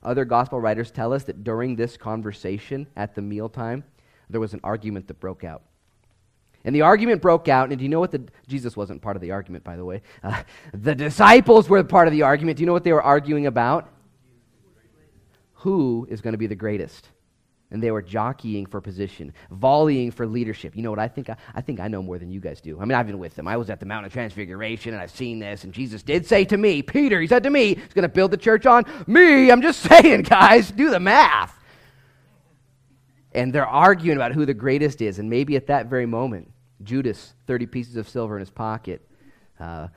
[0.05, 3.82] other gospel writers tell us that during this conversation at the mealtime,
[4.30, 5.62] there was an argument that broke out.
[6.67, 8.23] And the argument broke out, and do you know what the.
[8.47, 10.03] Jesus wasn't part of the argument, by the way.
[10.23, 10.43] Uh,
[10.75, 12.59] the disciples were part of the argument.
[12.59, 13.89] Do you know what they were arguing about?
[15.55, 17.09] Who is going to be the greatest?
[17.71, 20.77] and they were jockeying for position, volleying for leadership.
[20.77, 21.29] You know what I think?
[21.29, 22.81] I, I, think I know more than you guys do.
[22.81, 23.49] I mean, I've been with them.
[23.49, 25.64] I was at the Mount of Transfiguration, and I've seen this.
[25.64, 28.31] And Jesus did say to me, Peter, he said to me, he's going to build
[28.31, 29.51] the church on me.
[29.51, 31.55] I'm just saying, guys, do the math.
[33.33, 35.19] And they're arguing about who the greatest is.
[35.19, 36.51] And maybe at that very moment,
[36.83, 39.09] Judas, 30 pieces of silver in his pocket,
[39.59, 39.89] uh,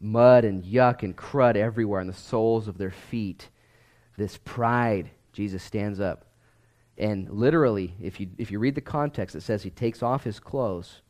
[0.00, 3.48] mud and yuck and crud everywhere on the soles of their feet.
[4.16, 6.24] This pride, Jesus stands up
[7.00, 10.38] and literally, if you, if you read the context, it says he takes off his
[10.38, 11.00] clothes.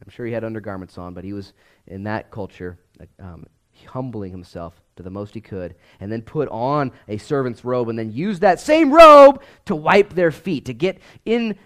[0.00, 1.52] I'm sure he had undergarments on, but he was
[1.88, 2.78] in that culture
[3.18, 3.46] um,
[3.86, 7.98] humbling himself to the most he could, and then put on a servant's robe, and
[7.98, 10.66] then use that same robe to wipe their feet.
[10.66, 11.58] To get in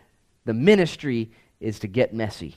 [0.47, 1.31] the ministry
[1.61, 2.57] is to get messy.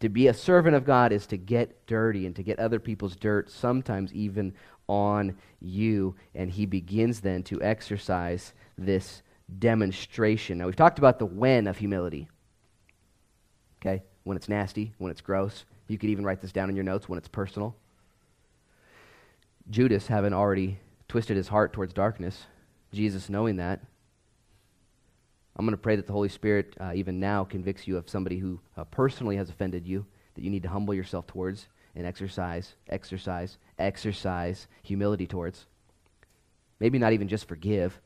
[0.00, 3.16] To be a servant of God is to get dirty and to get other people's
[3.16, 4.54] dirt, sometimes even
[4.86, 6.14] on you.
[6.34, 9.22] And he begins then to exercise this
[9.58, 10.58] demonstration.
[10.58, 12.28] Now, we've talked about the when of humility.
[13.80, 14.02] Okay?
[14.24, 15.64] When it's nasty, when it's gross.
[15.88, 17.74] You could even write this down in your notes when it's personal.
[19.70, 20.78] Judas, having already
[21.08, 22.46] twisted his heart towards darkness,
[22.92, 23.80] Jesus knowing that,
[25.58, 28.38] I'm going to pray that the Holy Spirit, uh, even now, convicts you of somebody
[28.38, 32.74] who uh, personally has offended you, that you need to humble yourself towards and exercise,
[32.88, 35.66] exercise, exercise humility towards.
[36.78, 37.98] Maybe not even just forgive,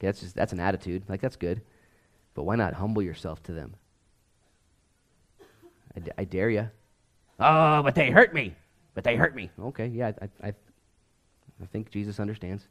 [0.00, 1.02] Okay, that's, just, that's an attitude.
[1.08, 1.60] Like, that's good.
[2.34, 3.74] But why not humble yourself to them?
[5.94, 6.70] I, d- I dare you.
[7.38, 8.54] Oh, but they hurt me.
[8.94, 9.50] But they hurt me.
[9.60, 12.66] Okay, yeah, I, I, I think Jesus understands.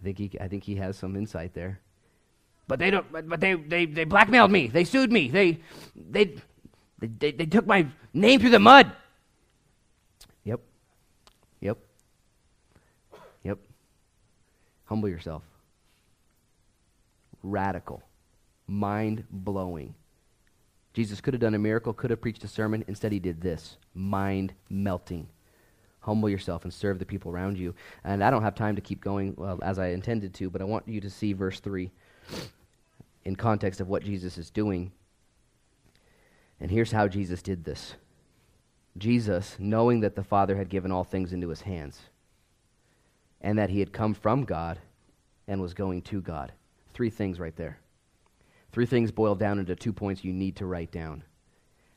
[0.00, 1.78] I think he, I think he has some insight there.
[2.68, 3.10] But they don't.
[3.10, 4.68] But, they, they, they blackmailed me.
[4.68, 5.28] They sued me.
[5.28, 5.60] They,
[5.94, 6.34] they,
[6.98, 8.90] they, they, they took my name through the mud.
[10.44, 10.60] Yep.
[11.60, 11.78] Yep.
[13.44, 13.58] Yep.
[14.86, 15.42] Humble yourself
[17.46, 18.02] radical,
[18.66, 19.94] mind blowing.
[20.92, 22.84] Jesus could have done a miracle, could have preached a sermon.
[22.88, 25.28] Instead, he did this mind melting.
[26.00, 27.74] Humble yourself and serve the people around you.
[28.04, 30.64] And I don't have time to keep going well, as I intended to, but I
[30.64, 31.90] want you to see verse 3
[33.24, 34.92] in context of what Jesus is doing.
[36.60, 37.94] And here's how Jesus did this
[38.96, 42.00] Jesus, knowing that the Father had given all things into his hands,
[43.40, 44.78] and that he had come from God
[45.48, 46.52] and was going to God.
[46.94, 47.78] Three things right there.
[48.72, 51.24] Three things boiled down into two points you need to write down.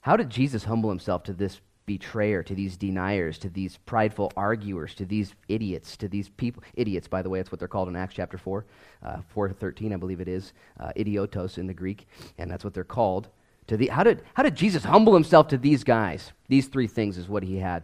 [0.02, 1.60] How did Jesus humble himself to this
[1.90, 6.62] betrayer, to these deniers, to these prideful arguers, to these idiots, to these people?
[6.76, 8.64] Idiots, by the way, that's what they're called in Acts chapter 4,
[9.02, 10.54] uh, 4 to 13, I believe it is.
[10.80, 12.06] Uh, idiotos in the Greek,
[12.38, 13.30] and that's what they're called.
[13.66, 16.32] To the, how, did, how did Jesus humble himself to these guys?
[16.48, 17.82] These three things is what he had.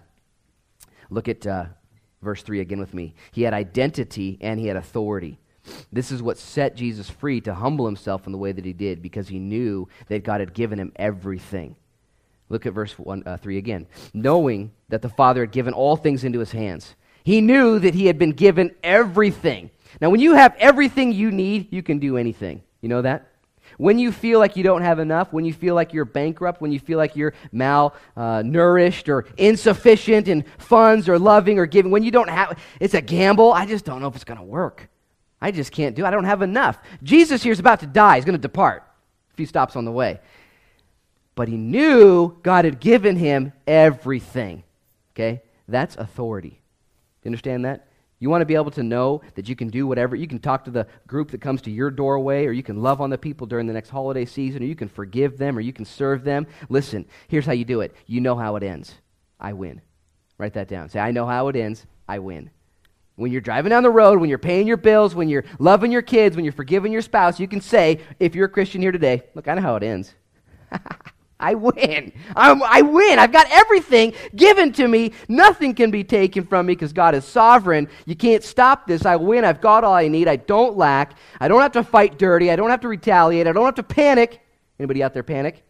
[1.10, 1.66] Look at uh,
[2.22, 3.16] verse 3 again with me.
[3.32, 5.40] He had identity and he had authority.
[5.92, 9.02] This is what set Jesus free to humble himself in the way that he did
[9.02, 11.76] because he knew that God had given him everything.
[12.50, 13.88] Look at verse one, uh, 3 again.
[14.14, 18.06] Knowing that the Father had given all things into his hands, he knew that he
[18.06, 19.72] had been given everything.
[20.00, 22.62] Now, when you have everything you need, you can do anything.
[22.82, 23.32] You know that?
[23.78, 26.72] When you feel like you don't have enough, when you feel like you're bankrupt, when
[26.72, 32.04] you feel like you're malnourished uh, or insufficient in funds or loving or giving, when
[32.04, 33.52] you don't have, it's a gamble.
[33.52, 34.88] I just don't know if it's going to work.
[35.42, 36.08] I just can't do it.
[36.08, 36.78] I don't have enough.
[37.04, 38.16] Jesus here is about to die.
[38.16, 38.84] He's going to depart.
[39.34, 40.20] A few stops on the way.
[41.36, 44.64] But he knew God had given him everything.
[45.14, 45.42] Okay?
[45.68, 46.62] That's authority.
[47.24, 47.88] You understand that?
[48.20, 50.16] You want to be able to know that you can do whatever.
[50.16, 53.02] You can talk to the group that comes to your doorway, or you can love
[53.02, 55.74] on the people during the next holiday season, or you can forgive them, or you
[55.74, 56.48] can serve them.
[56.70, 57.94] Listen, here's how you do it.
[58.08, 58.94] You know how it ends.
[59.40, 59.82] I win.
[60.38, 60.90] Write that down.
[60.90, 61.86] Say, I know how it ends.
[62.08, 62.50] I win.
[63.16, 66.02] When you're driving down the road, when you're paying your bills, when you're loving your
[66.02, 69.24] kids, when you're forgiving your spouse, you can say, if you're a Christian here today,
[69.36, 70.14] look, I know how it ends.
[71.40, 72.14] I win.
[72.36, 73.20] I'm, i win.
[73.20, 75.12] I've got everything given to me.
[75.28, 77.90] Nothing can be taken from me because God is sovereign.
[78.06, 79.06] You can't stop this.
[79.06, 79.44] I win.
[79.44, 80.28] I've got all I need.
[80.28, 81.18] I don't lack.
[81.40, 82.52] I don't have to fight dirty.
[82.52, 83.48] I don't have to retaliate.
[83.48, 84.42] I don't have to panic.
[84.80, 85.64] Anybody out there panic?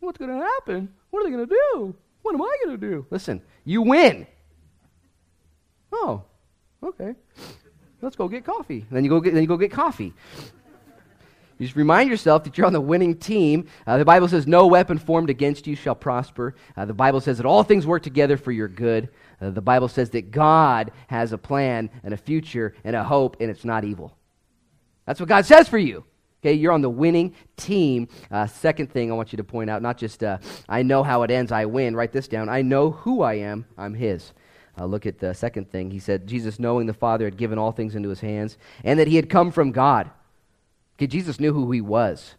[0.00, 0.92] What's going to happen?
[1.10, 1.94] What are they going to do?
[2.22, 3.06] What am I going to do?
[3.10, 4.26] Listen, you win.
[5.92, 6.24] Oh,
[6.82, 7.14] okay.
[8.02, 8.84] Let's go get coffee.
[8.90, 10.12] Then you go get, then you go get coffee.
[11.58, 13.66] You just remind yourself that you're on the winning team.
[13.86, 16.54] Uh, the Bible says, No weapon formed against you shall prosper.
[16.76, 19.08] Uh, the Bible says that all things work together for your good.
[19.40, 23.38] Uh, the Bible says that God has a plan and a future and a hope,
[23.40, 24.16] and it's not evil.
[25.06, 26.04] That's what God says for you.
[26.42, 28.08] Okay, you're on the winning team.
[28.30, 30.38] Uh, second thing I want you to point out not just uh,
[30.68, 31.96] I know how it ends, I win.
[31.96, 32.50] Write this down.
[32.50, 34.32] I know who I am, I'm His.
[34.78, 35.90] Uh, look at the second thing.
[35.90, 39.08] He said, Jesus, knowing the Father had given all things into His hands, and that
[39.08, 40.10] He had come from God.
[40.96, 42.34] Okay, Jesus knew who he was.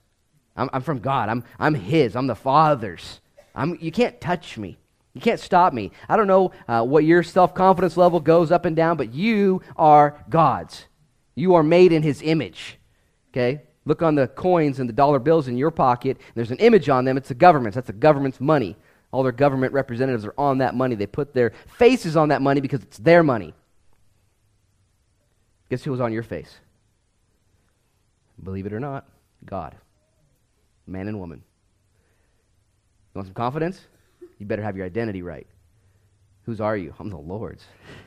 [0.56, 1.30] I'm, I'm from God.
[1.30, 2.16] I'm, I'm his.
[2.16, 3.22] I'm the Father's.
[3.54, 4.78] I'm, you can't touch me.
[5.14, 5.92] You can't stop me.
[6.08, 9.62] I don't know uh, what your self confidence level goes up and down, but you
[9.76, 10.86] are God's.
[11.36, 12.78] You are made in his image.
[13.32, 13.62] Okay?
[13.86, 16.18] Look on the coins and the dollar bills in your pocket.
[16.36, 17.18] There's an image on them.
[17.18, 17.76] It's the government's.
[17.76, 18.76] That's the government's money.
[19.12, 20.96] All their government representatives are on that money.
[20.96, 23.54] They put their faces on that money because it's their money.
[25.70, 26.60] Guess who was on your face?
[28.44, 29.08] Believe it or not,
[29.46, 29.76] God.
[30.86, 31.44] Man and woman.
[33.14, 33.82] You want some confidence?
[34.38, 35.48] You better have your identity right.
[36.44, 36.94] Whose are you?
[37.00, 37.66] I'm the Lord's.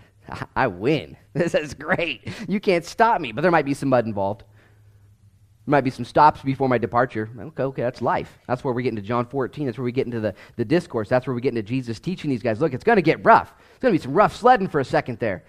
[0.57, 1.17] I win.
[1.33, 2.29] This is great.
[2.49, 4.43] You can't stop me, but there might be some mud involved.
[4.43, 7.29] There might be some stops before my departure.
[7.39, 8.39] Okay, okay, that's life.
[8.49, 9.67] That's where we get into John 14.
[9.67, 11.09] That's where we get into the, the discourse.
[11.09, 12.61] That's where we get into Jesus teaching these guys.
[12.61, 13.55] Look, it's going to get rough.
[13.71, 15.45] It's going to be some rough sledding for a second there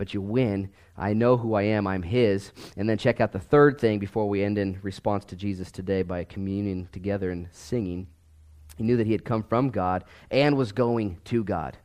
[0.00, 0.70] but you win.
[0.96, 2.52] I know who I am, I'm His.
[2.78, 6.00] And then check out the third thing before we end in response to Jesus today
[6.00, 8.06] by communing together and singing.
[8.78, 11.76] He knew that he had come from God and was going to God.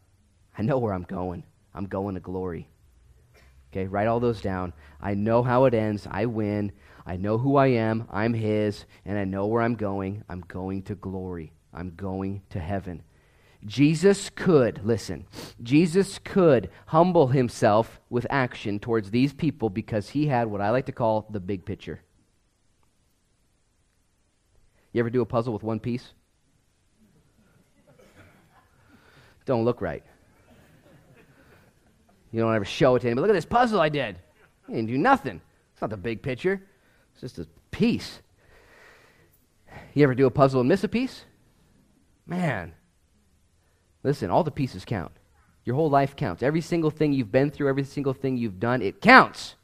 [0.58, 1.44] I know where I'm going.
[1.74, 2.70] I'm going to glory.
[3.74, 4.72] Okay, write all those down.
[5.02, 6.08] I know how it ends.
[6.10, 6.72] I win.
[7.06, 8.08] I know who I am.
[8.10, 8.86] I'm His.
[9.04, 10.24] And I know where I'm going.
[10.30, 11.52] I'm going to glory.
[11.74, 13.04] I'm going to heaven.
[13.66, 15.26] Jesus could, listen,
[15.64, 20.86] Jesus could humble himself with action towards these people because he had what I like
[20.86, 22.02] to call the big picture.
[24.94, 26.14] You ever do a puzzle with one piece?
[29.46, 30.04] Don't look right.
[32.32, 33.22] You don't ever show it to anybody.
[33.22, 34.18] Look at this puzzle I did.
[34.68, 35.42] You didn't do nothing.
[35.74, 36.62] It's not the big picture,
[37.14, 38.22] it's just a piece.
[39.94, 41.26] You ever do a puzzle and miss a piece?
[42.26, 42.74] Man,
[44.06, 45.12] Listen, all the pieces count.
[45.64, 46.44] Your whole life counts.
[46.44, 49.56] Every single thing you've been through, every single thing you've done, it counts.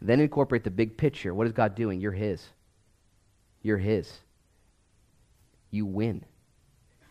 [0.00, 1.34] Then incorporate the big picture.
[1.34, 2.00] What is God doing?
[2.00, 2.46] You're His.
[3.60, 4.12] You're His.
[5.72, 6.24] You win.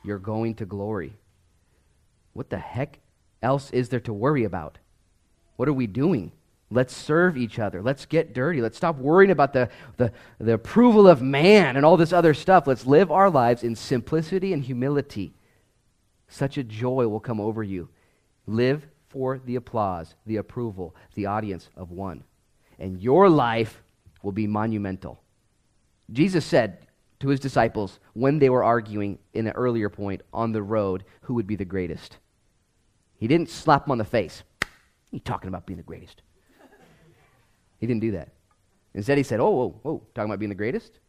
[0.06, 1.18] You're going to glory.
[2.32, 3.00] What the heck
[3.44, 4.78] else is there to worry about?
[5.58, 6.32] What are we doing?
[6.72, 7.82] Let's serve each other.
[7.82, 8.62] Let's get dirty.
[8.62, 9.68] Let's stop worrying about the,
[9.98, 12.68] the, the approval of man and all this other stuff.
[12.68, 15.34] Let's live our lives in simplicity and humility
[16.28, 17.90] such a joy will come over you.
[18.46, 22.24] Live for the applause, the approval, the audience of one.
[22.80, 23.82] And your life
[24.22, 25.22] will be monumental.
[26.12, 26.88] Jesus said
[27.20, 31.34] to his disciples when they were arguing in an earlier point on the road who
[31.34, 32.18] would be the greatest.
[33.18, 34.44] He didn't slap them on the face.
[35.10, 36.22] He's talking about being the greatest.
[37.80, 38.30] He didn't do that.
[38.94, 41.00] Instead, he said, Oh, whoa, whoa, talking about being the greatest?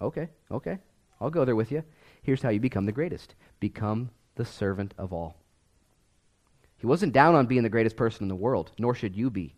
[0.00, 0.78] Okay, okay.
[1.20, 1.84] I'll go there with you.
[2.22, 5.36] Here's how you become the greatest become the servant of all.
[6.78, 9.54] He wasn't down on being the greatest person in the world, nor should you be.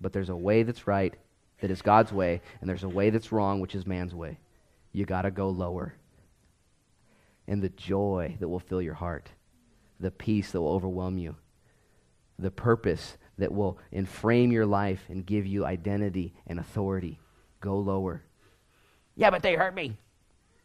[0.00, 1.14] But there's a way that's right,
[1.60, 4.38] that is God's way, and there's a way that's wrong, which is man's way.
[4.92, 5.94] You got to go lower.
[7.46, 9.30] And the joy that will fill your heart,
[9.98, 11.36] the peace that will overwhelm you,
[12.38, 17.18] the purpose that will enframe your life and give you identity and authority.
[17.60, 18.22] Go lower.
[19.16, 19.96] Yeah, but they hurt me.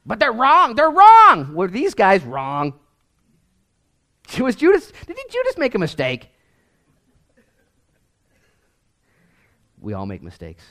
[0.05, 0.75] But they're wrong.
[0.75, 1.53] They're wrong.
[1.55, 2.73] Were these guys wrong?
[4.39, 6.29] Was Judas, did Judas make a mistake?
[9.79, 10.63] We all make mistakes.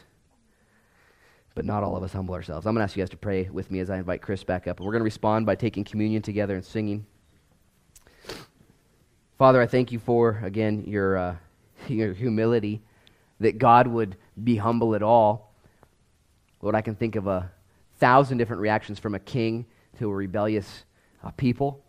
[1.54, 2.66] But not all of us humble ourselves.
[2.66, 4.66] I'm going to ask you guys to pray with me as I invite Chris back
[4.66, 4.80] up.
[4.80, 7.06] We're going to respond by taking communion together and singing.
[9.38, 11.36] Father, I thank you for, again, your, uh,
[11.88, 12.82] your humility,
[13.38, 15.54] that God would be humble at all.
[16.60, 17.52] Lord, I can think of a
[17.98, 19.66] thousand different reactions from a king
[19.98, 20.84] to a rebellious
[21.22, 21.84] uh, people.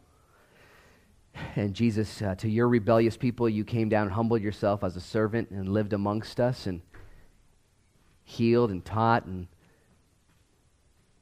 [1.55, 5.01] And Jesus, uh, to your rebellious people, you came down and humbled yourself as a
[5.01, 6.81] servant and lived amongst us and
[8.23, 9.47] healed and taught and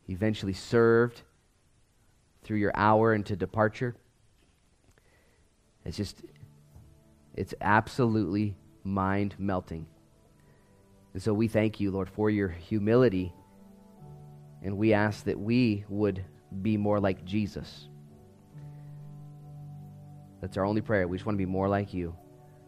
[0.08, 1.22] eventually served
[2.44, 3.96] through your hour into departure.
[5.86, 6.22] It's just,
[7.36, 9.88] it's absolutely mind melting.
[11.14, 13.34] And so we thank you, Lord, for your humility.
[14.64, 16.24] And we ask that we would
[16.62, 17.90] be more like Jesus.
[20.42, 21.08] That's our only prayer.
[21.08, 22.16] We just want to be more like you.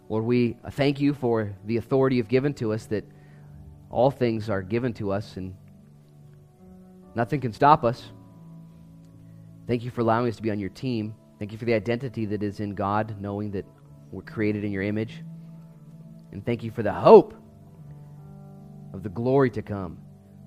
[0.08, 3.06] Lord, we thank you for the authority you've given to us that
[3.90, 5.56] all things are given to us and
[7.16, 8.04] nothing can stop us.
[9.68, 11.16] Thank you for allowing us to be on your team.
[11.40, 13.66] Thank you for the identity that is in God, knowing that
[14.12, 15.24] we're created in your image.
[16.32, 17.34] And thank you for the hope
[18.94, 19.98] of the glory to come.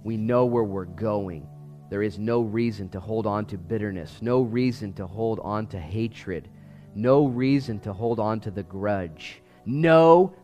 [0.04, 1.46] We know where we're going.
[1.90, 5.78] There is no reason to hold on to bitterness, no reason to hold on to
[5.78, 6.48] hatred,
[6.94, 10.34] no reason to hold on to the grudge, no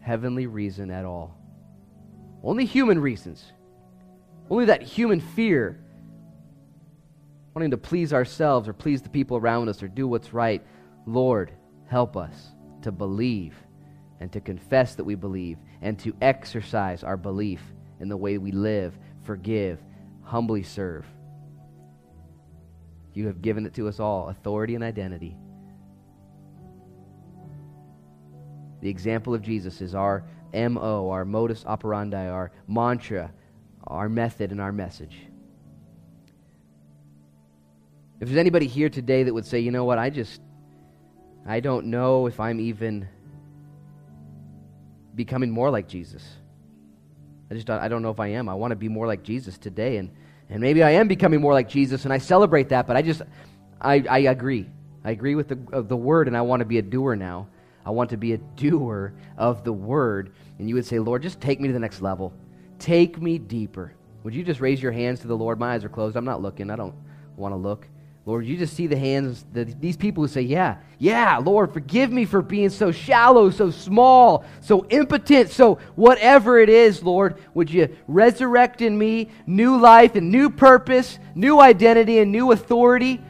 [0.00, 1.36] heavenly reason at all.
[2.42, 3.52] Only human reasons.
[4.48, 5.80] Only that human fear,
[7.54, 10.64] wanting to please ourselves or please the people around us or do what's right.
[11.06, 11.50] Lord,
[11.88, 12.52] help us
[12.82, 13.56] to believe
[14.20, 17.62] and to confess that we believe and to exercise our belief
[18.00, 19.80] in the way we live, forgive,
[20.22, 21.06] humbly serve.
[23.14, 25.36] You have given it to us all authority and identity.
[28.82, 33.32] The example of Jesus is our MO, our modus operandi, our mantra,
[33.86, 35.16] our method, and our message.
[38.20, 40.40] If there's anybody here today that would say, you know what, I just,
[41.46, 43.08] I don't know if I'm even
[45.16, 46.22] becoming more like Jesus.
[47.50, 48.48] I just don't, I don't know if I am.
[48.48, 50.10] I want to be more like Jesus today, and
[50.48, 52.86] and maybe I am becoming more like Jesus, and I celebrate that.
[52.86, 53.22] But I just
[53.80, 54.68] I, I agree.
[55.04, 57.48] I agree with the the word, and I want to be a doer now.
[57.84, 60.32] I want to be a doer of the word.
[60.58, 62.32] And you would say, Lord, just take me to the next level.
[62.80, 63.94] Take me deeper.
[64.24, 65.60] Would you just raise your hands to the Lord?
[65.60, 66.16] My eyes are closed.
[66.16, 66.70] I'm not looking.
[66.70, 66.94] I don't
[67.36, 67.86] want to look.
[68.26, 72.10] Lord, you just see the hands, the, these people who say, Yeah, yeah, Lord, forgive
[72.10, 77.70] me for being so shallow, so small, so impotent, so whatever it is, Lord, would
[77.70, 83.20] you resurrect in me new life and new purpose, new identity and new authority?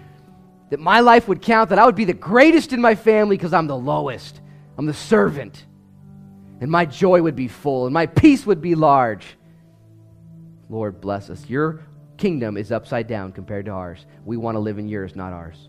[0.70, 3.52] That my life would count, that I would be the greatest in my family because
[3.52, 4.40] I'm the lowest.
[4.78, 5.66] I'm the servant.
[6.62, 9.36] And my joy would be full, and my peace would be large.
[10.70, 11.46] Lord, bless us.
[11.48, 11.84] Your
[12.16, 14.06] kingdom is upside down compared to ours.
[14.24, 15.68] We want to live in yours, not ours.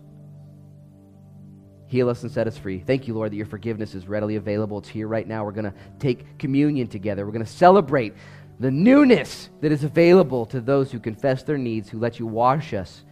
[1.87, 2.79] Heal us and set us free.
[2.79, 4.79] Thank you, Lord, that your forgiveness is readily available.
[4.79, 5.45] It's here right now.
[5.45, 7.25] We're going to take communion together.
[7.25, 8.13] We're going to celebrate
[8.59, 12.73] the newness that is available to those who confess their needs, who let you wash
[12.73, 13.03] us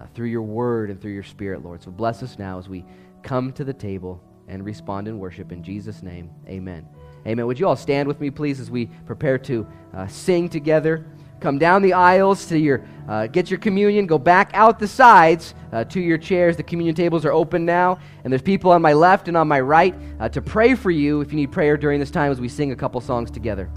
[0.00, 1.82] uh, through your word and through your spirit, Lord.
[1.82, 2.84] So bless us now as we
[3.22, 5.50] come to the table and respond in worship.
[5.50, 6.86] In Jesus' name, amen.
[7.26, 7.46] Amen.
[7.46, 11.06] Would you all stand with me, please, as we prepare to uh, sing together?
[11.42, 14.06] Come down the aisles to your uh, get your communion.
[14.06, 16.56] Go back out the sides uh, to your chairs.
[16.56, 17.98] The communion tables are open now.
[18.22, 21.20] And there's people on my left and on my right uh, to pray for you
[21.20, 23.68] if you need prayer during this time as we sing a couple songs together